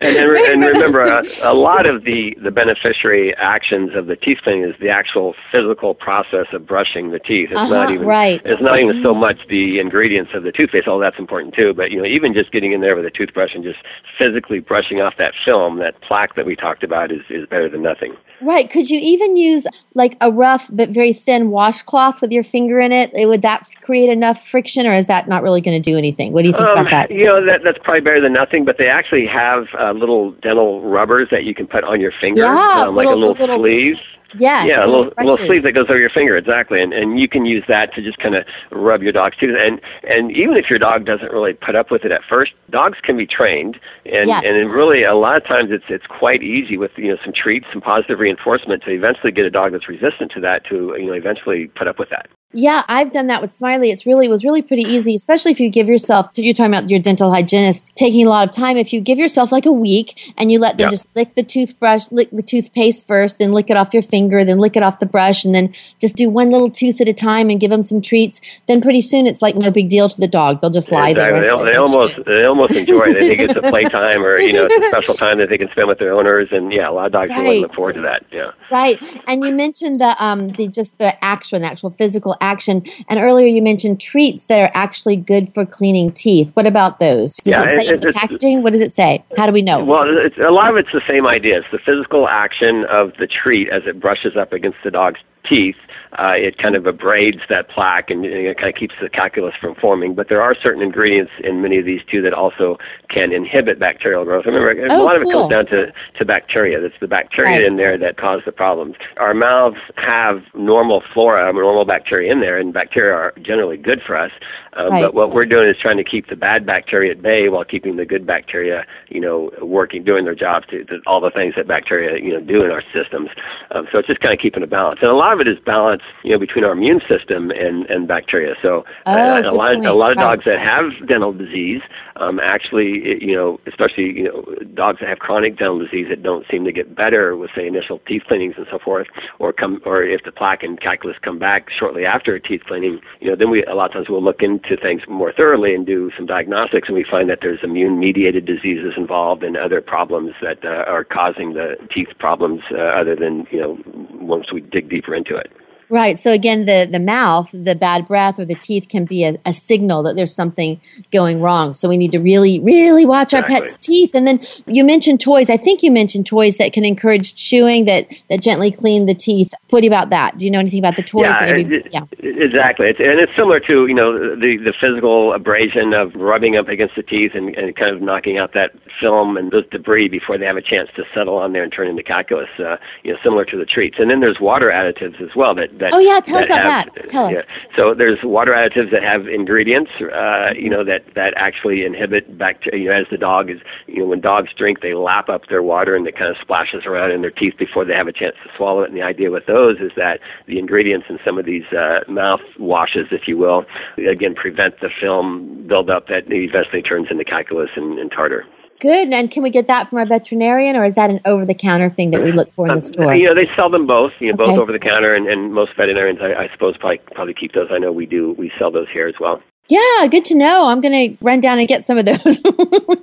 and, 0.00 0.16
and, 0.16 0.36
and, 0.36 0.64
remember, 0.64 1.02
a, 1.02 1.24
a, 1.44 1.54
lot 1.54 1.86
of 1.86 2.04
the, 2.04 2.36
the 2.42 2.50
beneficiary 2.50 3.34
actions 3.36 3.94
of 3.94 4.06
the 4.06 4.16
teeth 4.16 4.38
cleaning 4.42 4.64
is 4.64 4.74
the 4.80 4.88
actual 4.88 5.34
physical 5.50 5.94
process 5.94 6.46
of 6.52 6.66
brushing 6.66 7.10
the 7.10 7.18
teeth. 7.18 7.50
It's 7.50 7.60
uh-huh, 7.60 7.74
not 7.74 7.90
even 7.90 8.06
right. 8.06 8.40
It's 8.44 8.60
not 8.60 8.78
even 8.80 9.02
so 9.02 9.14
much 9.14 9.38
the 9.48 9.78
ingredients 9.78 10.32
of 10.34 10.42
the 10.42 10.52
toothpaste. 10.52 10.88
All 10.88 10.98
that's 10.98 11.18
important 11.18 11.54
too. 11.54 11.72
But 11.74 11.90
you 11.90 11.98
know, 11.98 12.03
even 12.06 12.34
just 12.34 12.52
getting 12.52 12.72
in 12.72 12.80
there 12.80 12.96
with 12.96 13.04
a 13.04 13.10
toothbrush 13.10 13.50
and 13.54 13.64
just 13.64 13.78
physically 14.18 14.60
brushing 14.60 15.00
off 15.00 15.14
that 15.18 15.32
film, 15.44 15.78
that 15.78 16.00
plaque 16.00 16.34
that 16.36 16.46
we 16.46 16.56
talked 16.56 16.82
about, 16.82 17.10
is 17.10 17.22
is 17.30 17.46
better 17.46 17.68
than 17.68 17.82
nothing. 17.82 18.14
Right. 18.40 18.68
Could 18.68 18.90
you 18.90 18.98
even 19.00 19.36
use 19.36 19.66
like 19.94 20.16
a 20.20 20.30
rough 20.30 20.68
but 20.72 20.90
very 20.90 21.12
thin 21.12 21.50
washcloth 21.50 22.20
with 22.20 22.32
your 22.32 22.42
finger 22.42 22.80
in 22.80 22.92
it? 22.92 23.10
Would 23.14 23.42
that 23.42 23.66
create 23.82 24.10
enough 24.10 24.44
friction, 24.44 24.86
or 24.86 24.92
is 24.92 25.06
that 25.06 25.28
not 25.28 25.42
really 25.42 25.60
going 25.60 25.80
to 25.80 25.90
do 25.90 25.96
anything? 25.96 26.32
What 26.32 26.42
do 26.42 26.48
you 26.48 26.54
think 26.54 26.68
um, 26.68 26.78
about 26.78 26.90
that? 26.90 27.10
You 27.10 27.26
know, 27.26 27.44
that 27.44 27.60
that's 27.64 27.78
probably 27.82 28.00
better 28.00 28.20
than 28.20 28.32
nothing. 28.32 28.64
But 28.64 28.76
they 28.78 28.88
actually 28.88 29.26
have 29.26 29.66
uh, 29.78 29.92
little 29.92 30.32
dental 30.42 30.82
rubbers 30.82 31.28
that 31.30 31.44
you 31.44 31.54
can 31.54 31.66
put 31.66 31.84
on 31.84 32.00
your 32.00 32.12
finger, 32.20 32.42
yeah, 32.42 32.86
um, 32.86 32.94
like 32.94 33.06
little, 33.06 33.14
a 33.14 33.32
little, 33.32 33.46
little 33.46 33.58
sleeve. 33.58 33.96
Yeah, 34.36 34.64
yeah, 34.64 34.84
a 34.84 34.86
little, 34.86 35.12
little 35.18 35.38
sleeve 35.38 35.62
that 35.62 35.72
goes 35.72 35.86
over 35.88 35.98
your 35.98 36.10
finger, 36.10 36.36
exactly, 36.36 36.82
and 36.82 36.92
and 36.92 37.18
you 37.18 37.28
can 37.28 37.46
use 37.46 37.64
that 37.68 37.94
to 37.94 38.02
just 38.02 38.18
kind 38.18 38.34
of 38.34 38.44
rub 38.70 39.02
your 39.02 39.12
dog's 39.12 39.36
teeth. 39.38 39.50
And 39.56 39.80
and 40.02 40.30
even 40.32 40.56
if 40.56 40.66
your 40.68 40.78
dog 40.78 41.04
doesn't 41.04 41.30
really 41.32 41.54
put 41.54 41.74
up 41.74 41.90
with 41.90 42.04
it 42.04 42.12
at 42.12 42.22
first, 42.28 42.52
dogs 42.70 42.98
can 43.02 43.16
be 43.16 43.26
trained, 43.26 43.78
and 44.04 44.26
yes. 44.26 44.42
and 44.44 44.70
really 44.70 45.04
a 45.04 45.14
lot 45.14 45.36
of 45.36 45.46
times 45.46 45.70
it's 45.70 45.84
it's 45.88 46.06
quite 46.06 46.42
easy 46.42 46.76
with 46.76 46.90
you 46.96 47.08
know 47.08 47.18
some 47.24 47.32
treats, 47.34 47.66
some 47.72 47.80
positive 47.80 48.18
reinforcement 48.18 48.82
to 48.84 48.90
eventually 48.90 49.32
get 49.32 49.44
a 49.44 49.50
dog 49.50 49.72
that's 49.72 49.88
resistant 49.88 50.32
to 50.32 50.40
that 50.40 50.64
to 50.66 50.94
you 50.98 51.06
know 51.06 51.14
eventually 51.14 51.68
put 51.76 51.88
up 51.88 51.98
with 51.98 52.10
that. 52.10 52.28
Yeah, 52.54 52.82
I've 52.88 53.12
done 53.12 53.26
that 53.26 53.42
with 53.42 53.52
Smiley. 53.52 53.90
It's 53.90 54.06
really 54.06 54.26
it 54.26 54.30
was 54.30 54.44
really 54.44 54.62
pretty 54.62 54.82
easy, 54.84 55.14
especially 55.14 55.52
if 55.52 55.60
you 55.60 55.68
give 55.68 55.88
yourself. 55.88 56.28
You're 56.36 56.54
talking 56.54 56.72
about 56.72 56.88
your 56.88 57.00
dental 57.00 57.32
hygienist 57.32 57.92
taking 57.96 58.26
a 58.26 58.30
lot 58.30 58.48
of 58.48 58.54
time. 58.54 58.76
If 58.76 58.92
you 58.92 59.00
give 59.00 59.18
yourself 59.18 59.52
like 59.52 59.66
a 59.66 59.72
week 59.72 60.32
and 60.38 60.50
you 60.52 60.58
let 60.58 60.78
them 60.78 60.86
Yeah. 60.86 60.90
just 60.90 61.08
lick 61.16 61.34
the 61.34 61.42
toothbrush, 61.42 62.10
lick 62.10 62.30
the 62.30 62.42
toothpaste 62.42 63.06
first, 63.06 63.38
then 63.38 63.52
lick 63.52 63.70
it 63.70 63.76
off 63.76 63.92
your 63.92 64.02
finger, 64.02 64.44
then 64.44 64.58
lick 64.58 64.76
it 64.76 64.82
off 64.82 64.98
the 65.00 65.06
brush, 65.06 65.44
and 65.44 65.54
then 65.54 65.72
just 66.00 66.16
do 66.16 66.30
one 66.30 66.50
little 66.50 66.70
tooth 66.70 67.00
at 67.00 67.08
a 67.08 67.12
time 67.12 67.50
and 67.50 67.60
give 67.60 67.70
them 67.70 67.82
some 67.82 68.00
treats. 68.00 68.40
Then 68.68 68.80
pretty 68.80 69.00
soon 69.00 69.26
it's 69.26 69.42
like 69.42 69.56
no 69.56 69.70
big 69.70 69.88
deal 69.88 70.08
to 70.08 70.20
the 70.20 70.28
dog. 70.28 70.60
They'll 70.60 70.70
just 70.70 70.92
lie 70.92 71.10
Exactly. 71.10 71.40
there. 71.40 71.56
They, 71.56 71.64
they 71.72 71.76
almost 71.76 72.18
they 72.26 72.44
almost 72.44 72.74
enjoy 72.74 73.04
it. 73.08 73.14
They 73.14 73.28
think 73.28 73.40
it's 73.40 73.54
a 73.56 73.62
playtime 73.62 74.22
or 74.22 74.38
you 74.38 74.52
know 74.52 74.66
it's 74.70 74.74
a 74.86 74.88
special 74.90 75.14
time 75.14 75.38
that 75.38 75.48
they 75.48 75.58
can 75.58 75.68
spend 75.70 75.88
with 75.88 75.98
their 75.98 76.12
owners, 76.12 76.48
and 76.52 76.72
yeah, 76.72 76.88
a 76.88 76.92
lot 76.92 77.06
of 77.06 77.12
dogs 77.12 77.30
really 77.30 77.60
look 77.60 77.74
forward 77.74 77.94
to 77.94 78.02
that. 78.02 78.24
Yeah. 78.32 78.52
Right, 78.70 79.02
and 79.26 79.44
you 79.44 79.52
mentioned 79.52 80.00
the 80.00 80.14
um 80.24 80.48
the 80.48 80.68
just 80.68 80.98
the 80.98 81.12
action, 81.24 81.62
the 81.62 81.68
actual 81.68 81.90
physical 81.90 82.36
action, 82.44 82.82
and 83.08 83.18
earlier 83.18 83.46
you 83.46 83.62
mentioned 83.62 84.00
treats 84.00 84.44
that 84.46 84.60
are 84.60 84.70
actually 84.74 85.16
good 85.16 85.52
for 85.54 85.64
cleaning 85.64 86.12
teeth. 86.12 86.50
What 86.54 86.66
about 86.66 87.00
those? 87.00 87.36
Does 87.38 87.50
Yeah, 87.52 87.64
it 87.64 87.80
say 87.80 87.86
it- 87.86 87.94
in 87.94 88.00
the 88.00 88.12
packaging? 88.12 88.62
What 88.62 88.72
does 88.72 88.82
it 88.82 88.92
say? 88.92 89.24
How 89.36 89.46
do 89.46 89.52
we 89.52 89.62
know? 89.62 89.82
Well, 89.82 90.04
it's, 90.24 90.36
a 90.38 90.50
lot 90.50 90.70
of 90.70 90.76
it's 90.76 90.92
the 90.92 91.02
same 91.08 91.26
idea. 91.26 91.58
It's 91.58 91.66
the 91.72 91.78
physical 91.78 92.28
action 92.28 92.84
of 92.90 93.12
the 93.18 93.26
treat 93.26 93.68
as 93.70 93.82
it 93.86 93.98
brushes 93.98 94.36
up 94.36 94.52
against 94.52 94.78
the 94.84 94.90
dog's 94.90 95.20
teeth. 95.48 95.76
Uh, 96.16 96.30
it 96.36 96.58
kind 96.58 96.76
of 96.76 96.84
abrades 96.84 97.40
that 97.48 97.68
plaque 97.68 98.08
and, 98.08 98.24
and 98.24 98.46
it 98.46 98.56
kind 98.56 98.68
of 98.68 98.78
keeps 98.78 98.94
the 99.02 99.08
calculus 99.08 99.52
from 99.60 99.74
forming. 99.74 100.14
But 100.14 100.28
there 100.28 100.40
are 100.40 100.54
certain 100.54 100.80
ingredients 100.80 101.32
in 101.42 101.60
many 101.60 101.76
of 101.78 101.84
these 101.84 102.02
too 102.08 102.22
that 102.22 102.32
also 102.32 102.78
can 103.10 103.32
inhibit 103.32 103.80
bacterial 103.80 104.24
growth. 104.24 104.46
Remember, 104.46 104.70
a 104.70 104.92
Oh, 104.94 105.02
lot 105.04 105.16
of 105.16 105.22
it 105.22 105.30
comes 105.32 105.50
down 105.50 105.66
to, 105.66 105.92
to 106.16 106.24
bacteria. 106.24 106.80
That's 106.80 106.94
the 107.00 107.08
bacteria 107.08 107.56
Right. 107.58 107.64
in 107.64 107.76
there 107.76 107.98
that 107.98 108.16
cause 108.16 108.42
the 108.46 108.52
problems. 108.52 108.94
Our 109.16 109.34
mouths 109.34 109.78
have 109.96 110.42
normal 110.54 111.02
flora, 111.12 111.52
normal 111.52 111.84
bacteria 111.84 112.30
in 112.30 112.38
there, 112.40 112.58
and 112.58 112.72
bacteria 112.72 113.12
are 113.12 113.32
generally 113.42 113.76
good 113.76 114.00
for 114.06 114.16
us. 114.16 114.30
Um, 114.74 114.90
Right. 114.90 115.02
But 115.02 115.14
what 115.14 115.32
we're 115.34 115.46
doing 115.46 115.68
is 115.68 115.76
trying 115.82 115.96
to 115.98 116.04
keep 116.04 116.28
the 116.28 116.36
bad 116.36 116.64
bacteria 116.64 117.10
at 117.12 117.22
bay 117.22 117.48
while 117.48 117.64
keeping 117.64 117.96
the 117.96 118.04
good 118.04 118.24
bacteria, 118.24 118.84
you 119.08 119.20
know, 119.20 119.50
working, 119.60 120.04
doing 120.04 120.24
their 120.24 120.34
jobs, 120.36 120.66
to, 120.68 120.84
to 120.84 121.00
all 121.06 121.20
the 121.20 121.30
things 121.30 121.54
that 121.56 121.66
bacteria, 121.66 122.22
you 122.22 122.32
know, 122.32 122.40
do 122.40 122.62
in 122.64 122.70
our 122.70 122.82
systems. 122.94 123.30
Um, 123.72 123.88
so 123.90 123.98
it's 123.98 124.06
just 124.08 124.20
kind 124.20 124.32
of 124.32 124.38
keeping 124.40 124.62
a 124.62 124.66
balance, 124.68 125.00
and 125.02 125.10
a 125.10 125.14
lot 125.14 125.32
of 125.34 125.40
it 125.40 125.48
is 125.48 125.58
balance, 125.64 126.02
you 126.22 126.32
know, 126.32 126.38
between 126.38 126.64
our 126.64 126.72
immune 126.72 127.00
system 127.08 127.50
and 127.50 127.84
and 127.90 128.08
bacteria. 128.08 128.54
So 128.62 128.84
Oh, 129.06 129.12
uh, 129.12 129.42
a 129.44 129.52
lot, 129.52 129.74
point. 129.74 129.86
a 129.86 129.92
lot 129.92 130.12
of 130.12 130.16
Right. 130.18 130.30
dogs 130.38 130.44
that 130.46 130.58
have 130.60 131.06
dental 131.06 131.32
disease, 131.32 131.82
um, 132.16 132.38
actually, 132.38 133.18
you 133.20 133.34
know, 133.34 133.58
especially 133.66 134.04
you 134.04 134.24
know, 134.24 134.44
dogs 134.74 134.98
that 135.00 135.08
have 135.08 135.18
chronic 135.18 135.58
dental 135.58 135.78
disease 135.78 136.06
that 136.08 136.22
don't 136.22 136.46
seem 136.50 136.64
to 136.64 136.72
get 136.72 136.94
better 136.94 137.36
with 137.36 137.50
say 137.56 137.66
initial 137.66 138.00
teeth 138.06 138.22
cleanings 138.28 138.54
and 138.56 138.66
so 138.70 138.78
forth, 138.78 139.08
or 139.38 139.52
come, 139.52 139.80
or 139.84 140.02
if 140.02 140.22
the 140.24 140.32
plaque 140.32 140.62
and 140.62 140.80
calculus 140.80 141.16
come 141.22 141.38
back 141.38 141.66
shortly 141.76 142.04
after 142.04 142.34
a 142.34 142.40
teeth 142.40 142.62
cleaning, 142.66 143.00
you 143.20 143.28
know, 143.28 143.36
then 143.36 143.50
we 143.50 143.64
a 143.64 143.74
lot 143.74 143.86
of 143.86 143.92
times 143.92 144.06
we'll 144.08 144.22
look 144.22 144.42
into 144.42 144.76
things 144.76 145.02
more 145.08 145.32
thoroughly 145.32 145.74
and 145.74 145.86
do 145.86 146.10
some 146.16 146.26
diagnostics, 146.26 146.88
and 146.88 146.96
we 146.96 147.04
find 147.08 147.28
that 147.28 147.38
there's 147.42 147.60
immune 147.62 147.98
mediated 147.98 148.46
diseases 148.46 148.94
involved 148.96 149.42
and 149.42 149.56
other 149.56 149.80
problems 149.80 150.32
that 150.40 150.64
uh, 150.64 150.84
are 150.90 151.04
causing 151.04 151.54
the 151.54 151.74
teeth 151.92 152.08
problems, 152.18 152.60
uh, 152.72 152.80
other 152.80 153.16
than 153.16 153.46
you 153.50 153.60
know, 153.60 153.78
once 154.20 154.52
we 154.52 154.60
dig 154.60 154.88
deeper 154.88 155.14
into 155.14 155.36
it. 155.36 155.50
Right. 155.90 156.18
So 156.18 156.30
again, 156.32 156.64
the 156.64 156.88
the 156.90 157.00
mouth, 157.00 157.50
the 157.52 157.74
bad 157.74 158.06
breath, 158.06 158.38
or 158.38 158.44
the 158.44 158.54
teeth 158.54 158.88
can 158.88 159.04
be 159.04 159.24
a, 159.24 159.36
a 159.44 159.52
signal 159.52 160.02
that 160.04 160.16
there's 160.16 160.34
something 160.34 160.80
going 161.12 161.40
wrong. 161.40 161.72
So 161.72 161.88
we 161.88 161.96
need 161.96 162.12
to 162.12 162.20
really, 162.20 162.60
really 162.60 163.04
watch 163.06 163.34
our 163.34 163.42
pets' 163.42 163.76
teeth. 163.76 164.14
And 164.14 164.26
then 164.26 164.40
you 164.66 164.84
mentioned 164.84 165.20
toys. 165.20 165.50
I 165.50 165.56
think 165.56 165.82
you 165.82 165.90
mentioned 165.90 166.26
toys 166.26 166.56
that 166.56 166.72
can 166.72 166.84
encourage 166.84 167.34
chewing 167.34 167.84
that 167.84 168.08
that 168.30 168.40
gently 168.40 168.70
clean 168.70 169.06
the 169.06 169.14
teeth. 169.14 169.52
What 169.70 169.80
do 169.80 169.86
you 169.86 169.90
about 169.90 170.10
that? 170.10 170.38
Do 170.38 170.44
you 170.44 170.50
know 170.50 170.58
anything 170.58 170.78
about 170.78 170.96
the 170.96 171.02
toys? 171.02 171.24
Yeah, 171.26 171.44
it- 171.44 171.92
yeah. 171.92 172.00
Exactly, 172.18 172.88
it's, 172.88 172.98
and 173.00 173.20
it's 173.20 173.32
similar 173.36 173.60
to 173.60 173.86
you 173.86 173.94
know 173.94 174.12
the 174.36 174.56
the 174.56 174.72
physical 174.80 175.32
abrasion 175.32 175.92
of 175.92 176.14
rubbing 176.14 176.56
up 176.56 176.68
against 176.68 176.96
the 176.96 177.02
teeth 177.02 177.32
and, 177.34 177.54
and 177.56 177.76
kind 177.76 177.94
of 177.94 178.02
knocking 178.02 178.38
out 178.38 178.52
that 178.54 178.72
film 179.00 179.36
and 179.36 179.50
those 179.50 179.66
debris 179.70 180.08
before 180.08 180.38
they 180.38 180.46
have 180.46 180.56
a 180.56 180.62
chance 180.62 180.88
to 180.96 181.04
settle 181.14 181.36
on 181.36 181.52
there 181.52 181.62
and 181.62 181.72
turn 181.72 181.88
into 181.88 182.02
calculus. 182.02 182.48
Uh, 182.58 182.76
you 183.02 183.12
know, 183.12 183.18
similar 183.22 183.44
to 183.44 183.56
the 183.56 183.64
treats. 183.64 183.96
And 183.98 184.10
then 184.10 184.20
there's 184.20 184.40
water 184.40 184.70
additives 184.70 185.20
as 185.20 185.34
well 185.36 185.54
that. 185.54 185.73
That 185.78 185.90
Oh, 185.92 185.98
yeah, 185.98 186.20
tell 186.20 186.38
us 186.38 186.46
about 186.46 186.62
have- 186.62 186.94
that. 186.94 187.08
Tell 187.08 187.26
us. 187.26 187.44
So 187.76 187.94
there's 187.94 188.18
water 188.22 188.52
additives 188.52 188.90
that 188.92 189.02
have 189.02 189.26
ingredients, 189.26 189.90
uh, 190.00 190.52
you 190.56 190.70
know, 190.70 190.84
that 190.84 191.02
that 191.14 191.34
actually 191.36 191.84
inhibit 191.84 192.38
bacteria. 192.38 192.82
You 192.82 192.88
know, 192.90 192.96
as 193.00 193.06
the 193.10 193.18
dog 193.18 193.50
is, 193.50 193.58
you 193.86 193.98
know, 194.00 194.06
when 194.06 194.20
dogs 194.20 194.50
drink, 194.56 194.80
they 194.80 194.94
lap 194.94 195.28
up 195.28 195.42
their 195.48 195.62
water 195.62 195.96
and 195.96 196.06
it 196.06 196.16
kind 196.16 196.30
of 196.30 196.36
splashes 196.40 196.86
around 196.86 197.10
in 197.10 197.20
their 197.20 197.30
teeth 197.30 197.54
before 197.58 197.84
they 197.84 197.94
have 197.94 198.08
a 198.08 198.12
chance 198.12 198.36
to 198.44 198.50
swallow 198.56 198.82
it. 198.82 198.90
And 198.90 198.96
the 198.96 199.02
idea 199.02 199.30
with 199.30 199.46
those 199.46 199.78
is 199.80 199.92
that 199.96 200.20
the 200.46 200.58
ingredients 200.58 201.06
in 201.08 201.18
some 201.24 201.38
of 201.38 201.44
these 201.46 201.64
uh, 201.72 202.00
mouth 202.08 202.40
washes, 202.58 203.06
if 203.10 203.26
you 203.26 203.36
will, 203.36 203.64
again 203.98 204.34
prevent 204.34 204.80
the 204.80 204.90
film 205.00 205.66
buildup 205.66 206.08
that 206.08 206.24
eventually 206.28 206.82
turns 206.82 207.08
into 207.10 207.24
calculus 207.24 207.70
and, 207.76 207.98
and 207.98 208.10
tartar. 208.10 208.44
Good. 208.80 209.12
And 209.12 209.30
can 209.30 209.42
we 209.42 209.50
get 209.50 209.66
that 209.68 209.88
from 209.88 209.98
our 209.98 210.06
veterinarian, 210.06 210.76
or 210.76 210.84
is 210.84 210.94
that 210.96 211.10
an 211.10 211.20
over 211.24 211.44
the 211.44 211.54
counter 211.54 211.88
thing 211.90 212.10
that 212.10 212.22
we 212.22 212.32
look 212.32 212.52
for 212.52 212.66
in 212.66 212.72
the 212.72 212.78
uh, 212.78 212.80
store? 212.80 213.14
You 213.14 213.26
know, 213.26 213.34
they 213.34 213.48
sell 213.54 213.70
them 213.70 213.86
both. 213.86 214.12
You 214.20 214.28
know, 214.32 214.34
Okay. 214.42 214.50
both 214.52 214.58
over 214.60 214.72
the 214.72 214.78
counter, 214.78 215.14
and, 215.14 215.26
and 215.28 215.52
most 215.54 215.76
veterinarians, 215.76 216.20
I, 216.20 216.34
I 216.44 216.48
suppose, 216.52 216.76
probably 216.76 216.98
probably 217.14 217.34
keep 217.34 217.52
those. 217.52 217.68
I 217.70 217.78
know 217.78 217.92
we 217.92 218.06
do. 218.06 218.32
We 218.32 218.50
sell 218.58 218.70
those 218.70 218.88
here 218.92 219.06
as 219.06 219.14
well. 219.20 219.40
Yeah, 219.68 220.06
good 220.10 220.26
to 220.26 220.34
know. 220.34 220.68
I'm 220.68 220.82
going 220.82 221.16
to 221.16 221.24
run 221.24 221.40
down 221.40 221.58
and 221.58 221.66
get 221.66 221.84
some 221.84 221.96
of 221.96 222.04
those. 222.04 222.40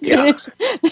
Yeah. 0.03 0.31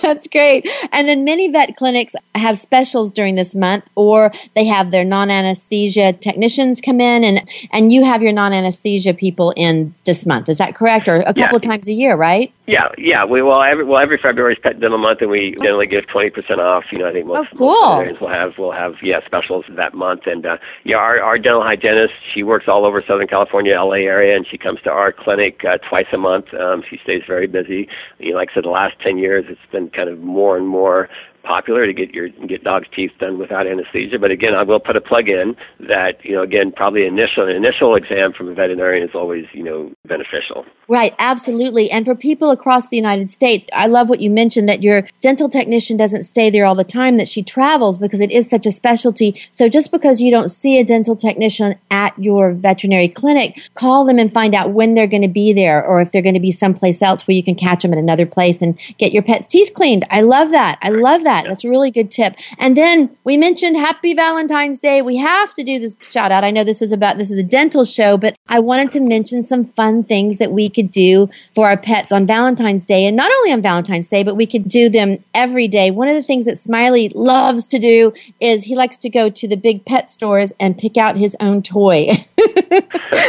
That's 0.03 0.27
great. 0.27 0.69
And 0.91 1.07
then 1.07 1.25
many 1.25 1.51
vet 1.51 1.75
clinics 1.77 2.13
have 2.35 2.59
specials 2.59 3.11
during 3.11 3.35
this 3.35 3.55
month, 3.55 3.89
or 3.95 4.31
they 4.55 4.65
have 4.65 4.91
their 4.91 5.03
non-anesthesia 5.03 6.13
technicians 6.13 6.79
come 6.79 7.01
in, 7.01 7.23
and 7.23 7.41
and 7.73 7.91
you 7.91 8.03
have 8.05 8.21
your 8.21 8.31
non-anesthesia 8.31 9.15
people 9.15 9.51
in 9.57 9.93
this 10.05 10.25
month. 10.27 10.47
Is 10.47 10.59
that 10.59 10.75
correct? 10.75 11.07
Or 11.07 11.15
a 11.17 11.25
couple 11.33 11.41
Yeah. 11.41 11.55
of 11.55 11.61
times 11.61 11.87
a 11.87 11.93
year, 11.93 12.15
right? 12.15 12.53
Yeah, 12.69 12.89
yeah. 12.99 13.25
We 13.25 13.41
well 13.41 13.63
every 13.63 13.83
well 13.83 13.97
every 13.99 14.19
February 14.21 14.53
is 14.53 14.59
Pet 14.61 14.79
Dental 14.79 14.99
Month, 14.99 15.21
and 15.21 15.31
we 15.31 15.55
generally 15.59 15.87
give 15.87 16.07
twenty 16.07 16.29
percent 16.29 16.61
off. 16.61 16.83
You 16.91 16.99
know, 16.99 17.09
I 17.09 17.13
think 17.13 17.25
most, 17.27 17.49
Oh, 17.53 17.57
cool. 17.57 17.67
most 17.67 17.79
veterinarians 17.89 18.19
will 18.21 18.29
have 18.29 18.57
will 18.59 18.71
have 18.71 18.93
yeah 19.01 19.25
specials 19.25 19.65
that 19.75 19.95
month. 19.95 20.21
And 20.27 20.45
uh, 20.45 20.57
yeah, 20.83 20.97
our 20.97 21.19
our 21.19 21.39
dental 21.39 21.63
hygienist 21.63 22.13
she 22.33 22.43
works 22.43 22.65
all 22.67 22.85
over 22.85 23.01
Southern 23.07 23.27
California, 23.27 23.73
LA 23.75 24.05
area, 24.05 24.35
and 24.37 24.45
she 24.49 24.57
comes 24.57 24.79
to 24.83 24.91
our 24.91 25.11
clinic 25.11 25.61
uh, 25.65 25.79
twice 25.89 26.05
a 26.13 26.17
month. 26.17 26.53
Um, 26.53 26.83
she 26.87 26.97
stays 27.03 27.23
very 27.27 27.47
busy. 27.47 27.87
You 28.19 28.31
know, 28.31 28.37
like 28.37 28.49
I 28.51 28.53
said, 28.55 28.63
the 28.65 28.69
last 28.69 28.95
ten 29.01 29.17
years 29.17 29.45
it's 29.49 29.59
been 29.71 29.89
kind 29.89 30.07
of 30.09 30.19
more 30.19 30.55
and 30.55 30.67
more 30.67 31.09
popular 31.49 31.87
to 31.87 31.93
get 31.93 32.13
your 32.13 32.29
get 32.47 32.63
dogs' 32.63 32.87
teeth 32.95 33.09
done 33.19 33.39
without 33.39 33.65
anesthesia. 33.65 34.19
But 34.19 34.29
again, 34.29 34.53
I 34.53 34.61
will 34.61 34.79
put 34.79 34.95
a 34.95 35.01
plug 35.01 35.27
in 35.27 35.55
that 35.79 36.23
you 36.23 36.35
know 36.35 36.43
again 36.43 36.71
probably 36.71 37.05
initial 37.07 37.47
an 37.47 37.55
initial 37.55 37.95
exam 37.95 38.33
from 38.37 38.49
a 38.49 38.53
veterinarian 38.53 39.03
is 39.03 39.15
always 39.15 39.45
you 39.53 39.63
know 39.63 39.91
beneficial. 40.05 40.65
Right, 40.87 41.15
absolutely. 41.17 41.89
And 41.89 42.05
for 42.05 42.15
people 42.15 42.51
across 42.51 42.87
the 42.87 42.97
United 42.97 43.31
States, 43.31 43.67
I 43.73 43.87
love 43.87 44.09
what 44.09 44.21
you 44.21 44.29
mentioned 44.29 44.69
that 44.69 44.83
your 44.83 45.03
dental 45.21 45.49
technician 45.49 45.97
doesn't 45.97 46.23
stay 46.23 46.51
there 46.51 46.65
all 46.65 46.75
the 46.75 46.83
time; 46.83 47.17
that 47.17 47.27
she 47.27 47.41
travels 47.41 47.97
because 47.97 48.21
it 48.21 48.31
is 48.31 48.47
such 48.47 48.67
a 48.67 48.71
specialty. 48.71 49.41
So 49.49 49.67
just 49.67 49.91
because 49.91 50.21
you 50.21 50.29
don't 50.29 50.49
see 50.49 50.79
a 50.79 50.83
dental 50.83 51.15
technician 51.15 51.75
at 51.89 52.17
your 52.19 52.51
veterinary 52.51 53.07
clinic, 53.07 53.59
call 53.73 54.05
them 54.05 54.19
and 54.19 54.31
find 54.31 54.53
out 54.53 54.71
when 54.71 54.93
they're 54.93 55.07
going 55.07 55.23
to 55.23 55.27
be 55.27 55.51
there, 55.53 55.83
or 55.83 55.99
if 55.99 56.11
they're 56.11 56.21
going 56.21 56.35
to 56.35 56.39
be 56.39 56.51
someplace 56.51 57.01
else 57.01 57.27
where 57.27 57.35
you 57.35 57.43
can 57.43 57.55
catch 57.55 57.81
them 57.81 57.91
at 57.91 57.97
another 57.97 58.27
place 58.27 58.61
and 58.61 58.77
get 58.99 59.11
your 59.11 59.23
pet's 59.23 59.47
teeth 59.47 59.73
cleaned. 59.73 60.05
I 60.11 60.21
love 60.21 60.51
that. 60.51 60.77
I 60.83 60.89
love 60.89 61.23
that. 61.23 61.38
That's 61.47 61.63
a 61.63 61.69
really 61.69 61.91
good 61.91 62.11
tip. 62.11 62.35
And 62.57 62.75
then 62.75 63.15
we 63.23 63.37
mentioned 63.37 63.77
Happy 63.77 64.13
Valentine's 64.13 64.79
Day. 64.79 65.01
We 65.01 65.17
have 65.17 65.53
to 65.53 65.63
do 65.63 65.79
this 65.79 65.95
shout 66.01 66.31
out. 66.31 66.43
I 66.43 66.51
know 66.51 66.63
this 66.63 66.81
is 66.81 66.91
about 66.91 67.17
this 67.17 67.31
is 67.31 67.37
a 67.37 67.43
dental 67.43 67.85
show, 67.85 68.17
but 68.17 68.35
I 68.47 68.59
wanted 68.59 68.91
to 68.91 68.99
mention 68.99 69.43
some 69.43 69.63
fun 69.63 70.03
things 70.03 70.37
that 70.39 70.51
we 70.51 70.69
could 70.69 70.91
do 70.91 71.29
for 71.53 71.67
our 71.67 71.77
pets 71.77 72.11
on 72.11 72.25
Valentine's 72.25 72.85
Day, 72.85 73.05
and 73.05 73.15
not 73.15 73.31
only 73.31 73.51
on 73.51 73.61
Valentine's 73.61 74.09
Day, 74.09 74.23
but 74.23 74.35
we 74.35 74.45
could 74.45 74.67
do 74.67 74.89
them 74.89 75.17
every 75.33 75.67
day. 75.67 75.91
One 75.91 76.07
of 76.07 76.15
the 76.15 76.23
things 76.23 76.45
that 76.45 76.57
Smiley 76.57 77.09
loves 77.09 77.65
to 77.67 77.79
do 77.79 78.13
is 78.39 78.63
he 78.63 78.75
likes 78.75 78.97
to 78.97 79.09
go 79.09 79.29
to 79.29 79.47
the 79.47 79.57
big 79.57 79.85
pet 79.85 80.09
stores 80.09 80.53
and 80.59 80.77
pick 80.77 80.97
out 80.97 81.15
his 81.15 81.35
own 81.39 81.61
toy. 81.61 82.07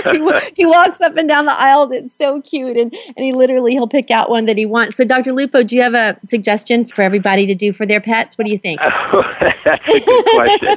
he, 0.05 0.33
he, 0.57 0.67
walks 0.67 1.01
up 1.01 1.17
and 1.17 1.29
down 1.29 1.47
the 1.47 1.53
aisles. 1.53 1.93
It's 1.93 2.15
so 2.15 2.41
cute, 2.41 2.77
and 2.77 2.95
and 3.17 3.25
he 3.25 3.33
literally 3.33 3.73
he'll 3.73 3.89
pick 3.89 4.11
out 4.11 4.31
one 4.31 4.47
that 4.47 4.59
he 4.59 4.67
wants. 4.67 4.97
So, 4.97 5.05
Dr. 5.05 5.33
Lupo, 5.33 5.63
do 5.63 5.77
you 5.77 5.83
have 5.83 5.95
a 5.95 6.19
suggestion 6.25 6.85
for 6.85 7.03
everybody 7.03 7.47
to 7.47 7.55
do 7.55 7.73
for 7.73 7.87
their 7.91 8.01
pets? 8.01 8.39
What 8.39 8.47
do 8.47 8.53
you 8.53 8.59
think? 8.59 8.81
Oh, 8.83 9.23
that's 9.65 9.87
a 9.87 10.01
good 10.01 10.25
question. 10.25 10.77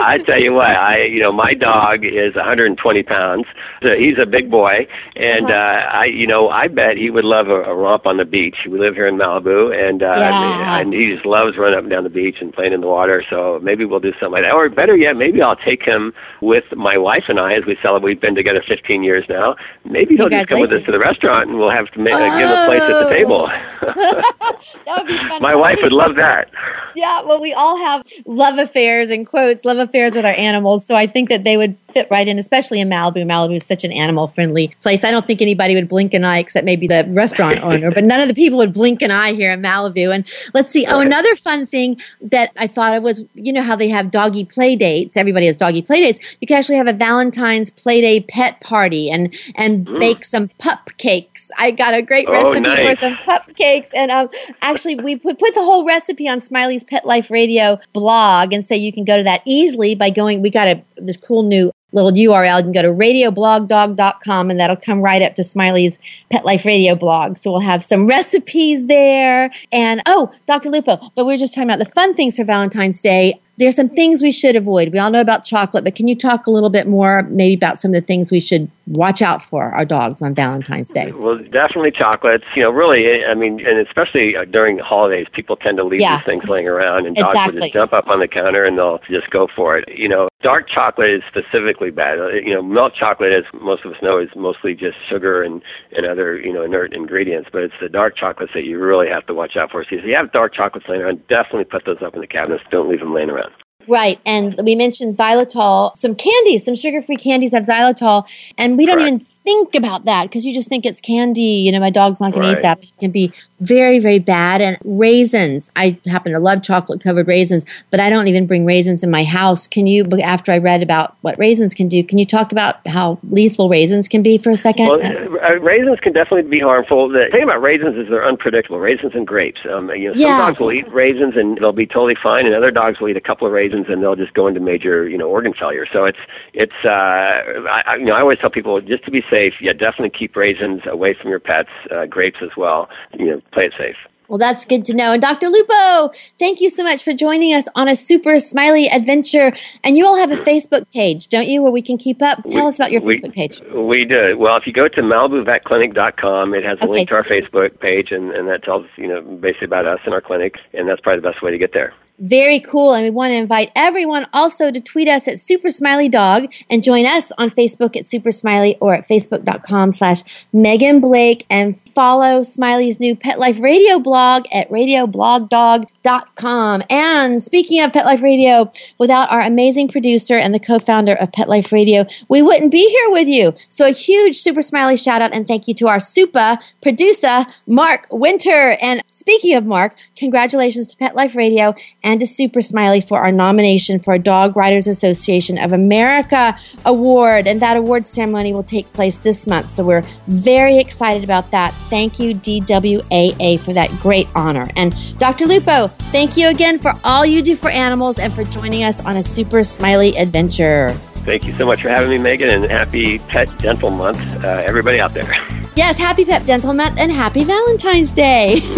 I 0.00 0.18
tell 0.26 0.40
you 0.40 0.54
what, 0.54 0.70
I 0.70 1.04
you 1.04 1.20
know 1.20 1.32
my 1.32 1.54
dog 1.54 2.04
is 2.04 2.34
120 2.34 3.02
pounds. 3.04 3.46
So 3.82 3.96
he's 3.96 4.18
a 4.20 4.26
big 4.26 4.50
boy, 4.50 4.86
and 5.16 5.46
uh-huh. 5.46 5.54
uh, 5.54 5.98
I 6.00 6.04
you 6.06 6.26
know 6.26 6.48
I 6.48 6.68
bet 6.68 6.96
he 6.96 7.10
would 7.10 7.24
love 7.24 7.48
a, 7.48 7.62
a 7.62 7.74
romp 7.74 8.06
on 8.06 8.16
the 8.16 8.24
beach. 8.24 8.56
We 8.68 8.78
live 8.78 8.94
here 8.94 9.06
in 9.06 9.16
Malibu, 9.16 9.74
and 9.74 10.02
uh, 10.02 10.06
yeah. 10.06 10.80
and 10.80 10.92
he 10.92 11.12
just 11.12 11.26
loves 11.26 11.56
running 11.56 11.78
up 11.78 11.84
and 11.84 11.90
down 11.90 12.04
the 12.04 12.10
beach 12.10 12.36
and 12.40 12.52
playing 12.52 12.72
in 12.72 12.80
the 12.80 12.88
water. 12.88 13.22
So 13.28 13.60
maybe 13.62 13.84
we'll 13.84 14.00
do 14.00 14.12
something 14.12 14.32
like 14.32 14.42
that, 14.42 14.52
or 14.52 14.68
better 14.68 14.96
yet, 14.96 15.16
maybe 15.16 15.40
I'll 15.42 15.56
take 15.56 15.82
him 15.82 16.12
with 16.40 16.64
my 16.76 16.96
wife 16.98 17.24
and 17.28 17.38
I 17.38 17.54
as 17.54 17.64
we 17.66 17.76
celebrate. 17.82 18.04
We've 18.04 18.20
been 18.20 18.34
together 18.34 18.62
15 18.66 19.02
years 19.02 19.24
now. 19.28 19.56
Maybe 19.84 20.16
he'll 20.16 20.28
just 20.28 20.48
come 20.48 20.60
with 20.60 20.72
us 20.72 20.82
to 20.84 20.92
the 20.92 20.98
restaurant, 20.98 21.48
and 21.48 21.58
we'll 21.58 21.70
have 21.70 21.88
to 21.92 21.98
make, 21.98 22.12
uh, 22.12 22.38
give 22.38 22.50
a 22.50 22.66
place 22.66 22.82
at 22.82 23.04
the 23.04 23.10
table. 23.10 23.46
that 23.80 24.94
would 24.98 25.06
be 25.06 25.16
fun. 25.16 25.42
My 25.42 25.54
wife 25.54 25.78
would 25.82 25.92
love 25.92 26.16
that. 26.16 26.50
Yeah, 26.94 27.22
well, 27.22 27.40
we 27.40 27.52
all 27.52 27.76
have 27.76 28.06
love 28.24 28.58
affairs 28.58 29.10
and 29.10 29.26
quotes, 29.26 29.64
love 29.64 29.78
affairs 29.78 30.14
with 30.14 30.24
our 30.24 30.34
animals. 30.34 30.86
So 30.86 30.94
I 30.94 31.06
think 31.06 31.28
that 31.28 31.44
they 31.44 31.56
would 31.56 31.76
fit 31.94 32.08
right 32.10 32.26
in, 32.28 32.38
especially 32.38 32.80
in 32.80 32.88
Malibu. 32.88 33.24
Malibu 33.24 33.56
is 33.56 33.64
such 33.64 33.84
an 33.84 33.92
animal 33.92 34.28
friendly 34.28 34.68
place. 34.82 35.04
I 35.04 35.10
don't 35.10 35.26
think 35.26 35.40
anybody 35.40 35.74
would 35.74 35.88
blink 35.88 36.12
an 36.12 36.24
eye 36.24 36.38
except 36.38 36.64
maybe 36.66 36.86
the 36.86 37.06
restaurant 37.08 37.58
owner, 37.62 37.90
but 37.90 38.04
none 38.04 38.20
of 38.20 38.28
the 38.28 38.34
people 38.34 38.58
would 38.58 38.72
blink 38.72 39.00
an 39.00 39.10
eye 39.10 39.32
here 39.32 39.52
in 39.52 39.62
Malibu. 39.62 40.14
And 40.14 40.26
let's 40.52 40.70
see. 40.70 40.84
Oh, 40.88 41.00
another 41.00 41.34
fun 41.36 41.66
thing 41.66 42.00
that 42.20 42.50
I 42.56 42.66
thought 42.66 42.94
of 42.94 43.02
was, 43.02 43.24
you 43.34 43.52
know, 43.52 43.62
how 43.62 43.76
they 43.76 43.88
have 43.88 44.10
doggy 44.10 44.44
play 44.44 44.76
dates. 44.76 45.16
Everybody 45.16 45.46
has 45.46 45.56
doggy 45.56 45.82
play 45.82 46.00
dates. 46.00 46.36
You 46.40 46.46
can 46.46 46.58
actually 46.58 46.76
have 46.76 46.88
a 46.88 46.92
Valentine's 46.92 47.70
play 47.70 48.00
day 48.00 48.20
pet 48.20 48.60
party 48.60 49.10
and 49.10 49.34
and 49.54 49.86
mm. 49.86 50.00
bake 50.00 50.24
some 50.24 50.48
pup 50.58 50.90
cakes. 50.98 51.50
I 51.58 51.70
got 51.70 51.94
a 51.94 52.02
great 52.02 52.26
oh, 52.28 52.32
recipe 52.32 52.60
nice. 52.60 52.98
for 52.98 53.04
some 53.04 53.16
pup 53.24 53.54
cakes, 53.54 53.90
and 53.94 54.10
um, 54.10 54.28
actually 54.60 54.96
we 54.96 55.16
put, 55.16 55.38
put 55.38 55.54
the 55.54 55.62
whole 55.62 55.86
recipe 55.86 56.28
on 56.28 56.40
Smiley's 56.40 56.84
Pet 56.84 57.06
Life 57.06 57.30
Radio 57.30 57.78
blog, 57.92 58.52
and 58.52 58.64
so 58.66 58.74
you 58.74 58.92
can 58.92 59.04
go 59.04 59.16
to 59.16 59.22
that 59.22 59.42
easily 59.44 59.94
by 59.94 60.10
going. 60.10 60.42
We 60.42 60.50
got 60.50 60.68
a 60.68 60.82
this 60.96 61.16
cool 61.16 61.42
new 61.42 61.72
little 61.94 62.12
URL. 62.12 62.58
You 62.58 62.62
can 62.64 62.72
go 62.72 62.82
to 62.82 62.88
radioblogdog.com 62.88 64.50
and 64.50 64.60
that'll 64.60 64.76
come 64.76 65.00
right 65.00 65.22
up 65.22 65.34
to 65.36 65.44
Smiley's 65.44 65.98
Pet 66.30 66.44
Life 66.44 66.64
Radio 66.64 66.94
blog. 66.94 67.36
So 67.36 67.50
we'll 67.50 67.60
have 67.60 67.82
some 67.82 68.06
recipes 68.06 68.86
there. 68.86 69.52
And 69.72 70.02
oh, 70.06 70.32
Dr. 70.46 70.70
Lupo, 70.70 70.98
but 71.14 71.24
we 71.24 71.34
are 71.34 71.38
just 71.38 71.54
talking 71.54 71.70
about 71.70 71.78
the 71.78 71.90
fun 71.90 72.14
things 72.14 72.36
for 72.36 72.44
Valentine's 72.44 73.00
Day 73.00 73.40
there's 73.56 73.76
some 73.76 73.88
things 73.88 74.22
we 74.22 74.32
should 74.32 74.56
avoid. 74.56 74.92
We 74.92 74.98
all 74.98 75.10
know 75.10 75.20
about 75.20 75.44
chocolate, 75.44 75.84
but 75.84 75.94
can 75.94 76.08
you 76.08 76.16
talk 76.16 76.46
a 76.46 76.50
little 76.50 76.70
bit 76.70 76.88
more 76.88 77.22
maybe 77.30 77.54
about 77.54 77.78
some 77.78 77.90
of 77.90 77.94
the 77.94 78.00
things 78.00 78.32
we 78.32 78.40
should 78.40 78.68
watch 78.86 79.22
out 79.22 79.42
for 79.42 79.70
our 79.70 79.84
dogs 79.84 80.22
on 80.22 80.34
Valentine's 80.34 80.90
Day? 80.90 81.12
Well, 81.12 81.38
definitely 81.38 81.92
chocolates. 81.92 82.44
You 82.56 82.64
know, 82.64 82.70
really, 82.72 83.24
I 83.24 83.34
mean, 83.34 83.64
and 83.64 83.78
especially 83.86 84.36
uh, 84.36 84.44
during 84.44 84.78
holidays, 84.78 85.26
people 85.32 85.56
tend 85.56 85.76
to 85.78 85.84
leave 85.84 86.00
yeah. 86.00 86.16
these 86.16 86.26
things 86.26 86.44
laying 86.48 86.66
around, 86.66 87.06
and 87.06 87.14
dogs 87.14 87.38
will 87.46 87.60
just 87.60 87.72
jump 87.72 87.92
up 87.92 88.08
on 88.08 88.20
the 88.20 88.28
counter 88.28 88.64
and 88.64 88.76
they'll 88.76 89.00
just 89.08 89.30
go 89.30 89.46
for 89.54 89.78
it. 89.78 89.88
You 89.88 90.08
know, 90.08 90.28
dark 90.44 90.68
chocolate 90.68 91.10
is 91.10 91.22
specifically 91.26 91.90
bad. 91.90 92.20
Uh, 92.20 92.28
you 92.28 92.54
know, 92.54 92.62
milk 92.62 92.92
chocolate, 92.94 93.32
as 93.32 93.44
most 93.60 93.84
of 93.84 93.92
us 93.92 93.98
know, 94.02 94.20
is 94.20 94.28
mostly 94.36 94.74
just 94.74 94.96
sugar 95.10 95.42
and 95.42 95.62
and 95.90 96.06
other 96.06 96.38
you 96.38 96.52
know 96.52 96.62
inert 96.62 96.94
ingredients. 96.94 97.48
But 97.50 97.62
it's 97.62 97.74
the 97.80 97.88
dark 97.88 98.16
chocolates 98.16 98.52
that 98.54 98.64
you 98.64 98.78
really 98.78 99.08
have 99.08 99.26
to 99.26 99.34
watch 99.34 99.56
out 99.56 99.72
for. 99.72 99.82
So 99.88 99.96
if 99.96 100.04
you 100.04 100.14
have 100.14 100.30
dark 100.30 100.54
chocolates 100.54 100.86
laying 100.88 101.02
around, 101.02 101.26
definitely 101.28 101.64
put 101.64 101.84
those 101.86 102.02
up 102.04 102.14
in 102.14 102.20
the 102.20 102.28
cabinets. 102.28 102.62
Don't 102.70 102.88
leave 102.88 103.00
them 103.00 103.14
laying 103.14 103.30
around. 103.30 103.50
Right. 103.88 104.18
And 104.24 104.58
we 104.64 104.74
mentioned 104.74 105.16
xylitol. 105.16 105.96
Some 105.96 106.14
candies, 106.14 106.64
some 106.64 106.74
sugar 106.74 107.02
free 107.02 107.16
candies 107.16 107.52
have 107.52 107.64
xylitol. 107.64 108.26
And 108.56 108.78
we 108.78 108.86
don't 108.86 108.98
Correct. 108.98 109.12
even 109.12 109.26
think 109.44 109.74
about 109.74 110.06
that 110.06 110.24
because 110.24 110.44
you 110.44 110.54
just 110.54 110.68
think 110.68 110.86
it's 110.86 111.00
candy. 111.00 111.42
You 111.42 111.72
know, 111.72 111.80
my 111.80 111.90
dog's 111.90 112.20
not 112.20 112.32
going 112.32 112.46
right. 112.46 112.54
to 112.54 112.58
eat 112.58 112.62
that. 112.62 112.80
But 112.80 112.88
it 112.88 112.98
can 112.98 113.10
be 113.10 113.32
very, 113.60 113.98
very 113.98 114.18
bad. 114.18 114.60
And 114.60 114.78
raisins. 114.84 115.70
I 115.76 115.98
happen 116.06 116.32
to 116.32 116.38
love 116.38 116.62
chocolate 116.62 117.02
covered 117.02 117.28
raisins, 117.28 117.64
but 117.90 118.00
I 118.00 118.10
don't 118.10 118.28
even 118.28 118.46
bring 118.46 118.64
raisins 118.64 119.02
in 119.04 119.10
my 119.10 119.24
house. 119.24 119.66
Can 119.66 119.86
you, 119.86 120.04
after 120.22 120.50
I 120.50 120.58
read 120.58 120.82
about 120.82 121.16
what 121.20 121.38
raisins 121.38 121.74
can 121.74 121.88
do, 121.88 122.02
can 122.02 122.18
you 122.18 122.26
talk 122.26 122.52
about 122.52 122.86
how 122.86 123.18
lethal 123.28 123.68
raisins 123.68 124.08
can 124.08 124.22
be 124.22 124.38
for 124.38 124.50
a 124.50 124.56
second? 124.56 124.88
Well, 124.88 125.00
uh, 125.00 125.58
raisins 125.60 126.00
can 126.00 126.12
definitely 126.12 126.50
be 126.50 126.60
harmful. 126.60 127.08
The 127.08 127.26
thing 127.30 127.42
about 127.42 127.60
raisins 127.60 127.96
is 127.96 128.08
they're 128.08 128.26
unpredictable. 128.26 128.80
Raisins 128.80 129.12
and 129.14 129.26
grapes. 129.26 129.60
Um, 129.70 129.90
you 129.90 130.08
know, 130.08 130.12
some 130.14 130.22
yeah. 130.22 130.38
dogs 130.38 130.58
will 130.58 130.72
eat 130.72 130.90
raisins 130.92 131.34
and 131.36 131.58
they'll 131.58 131.72
be 131.72 131.86
totally 131.86 132.16
fine, 132.20 132.46
and 132.46 132.54
other 132.54 132.70
dogs 132.70 133.00
will 133.00 133.08
eat 133.08 133.16
a 133.16 133.20
couple 133.20 133.46
of 133.46 133.52
raisins 133.52 133.86
and 133.88 134.02
they'll 134.02 134.16
just 134.16 134.34
go 134.34 134.46
into 134.46 134.60
major, 134.60 135.08
you 135.08 135.18
know, 135.18 135.28
organ 135.28 135.52
failure. 135.52 135.86
So 135.92 136.04
it's 136.04 136.18
it's. 136.54 136.72
Uh, 136.84 136.88
I, 136.88 137.96
you 137.98 138.06
know, 138.06 138.14
I 138.14 138.20
always 138.20 138.38
tell 138.38 138.50
people 138.50 138.80
just 138.80 139.04
to 139.04 139.10
be 139.10 139.22
safe, 139.34 139.54
yeah, 139.60 139.72
definitely 139.72 140.10
keep 140.10 140.36
raisins 140.36 140.82
away 140.86 141.14
from 141.20 141.30
your 141.30 141.40
pets. 141.40 141.70
Uh, 141.90 142.06
grapes 142.06 142.38
as 142.42 142.50
well. 142.56 142.88
You 143.18 143.26
know, 143.26 143.42
play 143.52 143.64
it 143.64 143.74
safe. 143.76 143.96
Well, 144.28 144.38
that's 144.38 144.64
good 144.64 144.84
to 144.86 144.94
know. 144.94 145.12
And 145.12 145.20
Dr. 145.20 145.48
Lupo, 145.48 146.08
thank 146.38 146.60
you 146.60 146.70
so 146.70 146.82
much 146.82 147.02
for 147.02 147.12
joining 147.12 147.52
us 147.52 147.68
on 147.74 147.88
a 147.88 147.94
super 147.94 148.38
smiley 148.38 148.86
adventure. 148.86 149.52
And 149.82 149.98
you 149.98 150.06
all 150.06 150.16
have 150.16 150.30
a 150.30 150.36
Facebook 150.36 150.90
page, 150.92 151.28
don't 151.28 151.48
you, 151.48 151.62
where 151.62 151.72
we 151.72 151.82
can 151.82 151.98
keep 151.98 152.22
up? 152.22 152.42
Tell 152.50 152.62
we, 152.62 152.68
us 152.68 152.78
about 152.78 152.90
your 152.90 153.02
we, 153.02 153.18
Facebook 153.18 153.34
page. 153.34 153.60
We 153.74 154.04
do. 154.06 154.38
Well, 154.38 154.56
if 154.56 154.66
you 154.66 154.72
go 154.72 154.88
to 154.88 155.00
MalibuVetClinic.com, 155.02 156.54
it 156.54 156.64
has 156.64 156.78
a 156.80 156.84
okay. 156.84 156.92
link 156.92 157.08
to 157.10 157.16
our 157.16 157.24
Facebook 157.24 157.78
page, 157.80 158.12
and, 158.12 158.30
and 158.30 158.48
that 158.48 158.62
tells, 158.62 158.86
you 158.96 159.08
know, 159.08 159.20
basically 159.20 159.66
about 159.66 159.86
us 159.86 160.00
and 160.06 160.14
our 160.14 160.22
clinic. 160.22 160.54
And 160.72 160.88
that's 160.88 161.00
probably 161.00 161.20
the 161.20 161.30
best 161.30 161.42
way 161.42 161.50
to 161.50 161.58
get 161.58 161.74
there. 161.74 161.92
Very 162.18 162.60
cool. 162.60 162.94
And 162.94 163.04
we 163.04 163.10
want 163.10 163.32
to 163.32 163.36
invite 163.36 163.72
everyone 163.74 164.26
also 164.32 164.70
to 164.70 164.80
tweet 164.80 165.08
us 165.08 165.26
at 165.26 165.40
Super 165.40 165.68
Smiley 165.68 166.08
Dog 166.08 166.52
and 166.70 166.82
join 166.82 167.06
us 167.06 167.32
on 167.38 167.50
Facebook 167.50 167.96
at 167.96 168.06
Super 168.06 168.30
Smiley 168.30 168.76
or 168.80 168.94
at 168.94 169.06
Facebook.com 169.08 169.90
slash 169.90 170.46
Megan 170.52 171.00
Blake 171.00 171.44
and 171.50 171.78
follow 171.94 172.42
Smiley's 172.42 173.00
new 173.00 173.14
Pet 173.14 173.38
Life 173.38 173.60
Radio 173.60 173.98
blog 173.98 174.44
at 174.52 174.70
radioblogdog.com. 174.70 176.82
And 176.90 177.42
speaking 177.42 177.82
of 177.82 177.92
Pet 177.92 178.04
Life 178.04 178.22
Radio, 178.22 178.70
without 178.98 179.30
our 179.30 179.40
amazing 179.40 179.88
producer 179.88 180.34
and 180.34 180.54
the 180.54 180.58
co-founder 180.58 181.14
of 181.14 181.32
Pet 181.32 181.48
Life 181.48 181.72
Radio, 181.72 182.06
we 182.28 182.42
wouldn't 182.42 182.70
be 182.70 182.88
here 182.88 183.10
with 183.10 183.28
you. 183.28 183.54
So 183.68 183.86
a 183.86 183.92
huge 183.92 184.36
Super 184.36 184.60
Smiley 184.60 184.96
shout 184.96 185.22
out 185.22 185.34
and 185.34 185.48
thank 185.48 185.68
you 185.68 185.74
to 185.74 185.88
our 185.88 186.00
super 186.00 186.58
producer, 186.82 187.44
Mark 187.66 188.06
Winter. 188.10 188.76
And 188.82 189.02
speaking 189.08 189.56
of 189.56 189.64
Mark, 189.64 189.96
congratulations 190.16 190.88
to 190.88 190.96
Pet 190.96 191.14
Life 191.14 191.34
Radio 191.34 191.74
and 192.02 192.20
to 192.20 192.26
Super 192.26 192.60
Smiley 192.60 193.00
for 193.00 193.20
our 193.20 193.32
nomination 193.32 194.00
for 194.00 194.14
a 194.14 194.18
Dog 194.18 194.56
Writers 194.56 194.86
Association 194.86 195.58
of 195.58 195.72
America 195.72 196.58
award. 196.84 197.46
And 197.46 197.60
that 197.60 197.76
award 197.76 198.06
ceremony 198.06 198.52
will 198.52 198.62
take 198.62 198.92
place 198.92 199.18
this 199.18 199.46
month. 199.46 199.70
So 199.70 199.84
we're 199.84 200.04
very 200.26 200.78
excited 200.78 201.24
about 201.24 201.50
that. 201.50 201.74
Thank 201.90 202.18
you, 202.18 202.34
DWAA, 202.34 203.60
for 203.60 203.72
that 203.72 203.90
great 204.00 204.28
honor. 204.34 204.68
And 204.76 204.94
Dr. 205.18 205.46
Lupo, 205.46 205.88
thank 206.12 206.36
you 206.36 206.48
again 206.48 206.78
for 206.78 206.92
all 207.04 207.24
you 207.24 207.42
do 207.42 207.56
for 207.56 207.70
animals 207.70 208.18
and 208.18 208.34
for 208.34 208.44
joining 208.44 208.84
us 208.84 209.04
on 209.04 209.16
a 209.16 209.22
super 209.22 209.64
smiley 209.64 210.16
adventure. 210.16 210.98
Thank 211.24 211.46
you 211.46 211.54
so 211.54 211.64
much 211.64 211.80
for 211.80 211.88
having 211.88 212.10
me, 212.10 212.18
Megan, 212.18 212.50
and 212.50 212.64
happy 212.70 213.18
Pet 213.18 213.48
Dental 213.58 213.90
Month, 213.90 214.20
uh, 214.44 214.62
everybody 214.66 215.00
out 215.00 215.14
there. 215.14 215.34
Yes, 215.74 215.98
happy 215.98 216.24
Pet 216.24 216.46
Dental 216.46 216.72
Month 216.72 216.98
and 216.98 217.10
happy 217.10 217.42
Valentine's 217.42 218.12
Day. 218.12 218.60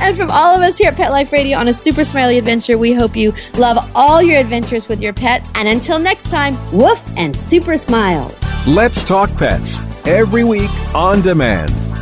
and 0.00 0.16
from 0.16 0.30
all 0.30 0.54
of 0.54 0.62
us 0.62 0.78
here 0.78 0.90
at 0.90 0.96
Pet 0.96 1.10
Life 1.10 1.32
Radio 1.32 1.58
on 1.58 1.68
a 1.68 1.74
super 1.74 2.04
smiley 2.04 2.38
adventure, 2.38 2.78
we 2.78 2.92
hope 2.92 3.16
you 3.16 3.32
love 3.54 3.90
all 3.96 4.22
your 4.22 4.38
adventures 4.38 4.86
with 4.88 5.00
your 5.00 5.12
pets. 5.12 5.50
And 5.54 5.66
until 5.66 5.98
next 5.98 6.30
time, 6.30 6.54
woof 6.70 7.02
and 7.16 7.34
super 7.34 7.76
smiles. 7.76 8.38
Let's 8.66 9.02
talk 9.02 9.34
pets 9.36 9.78
every 10.06 10.44
week 10.44 10.70
on 10.94 11.20
demand, 11.20 11.70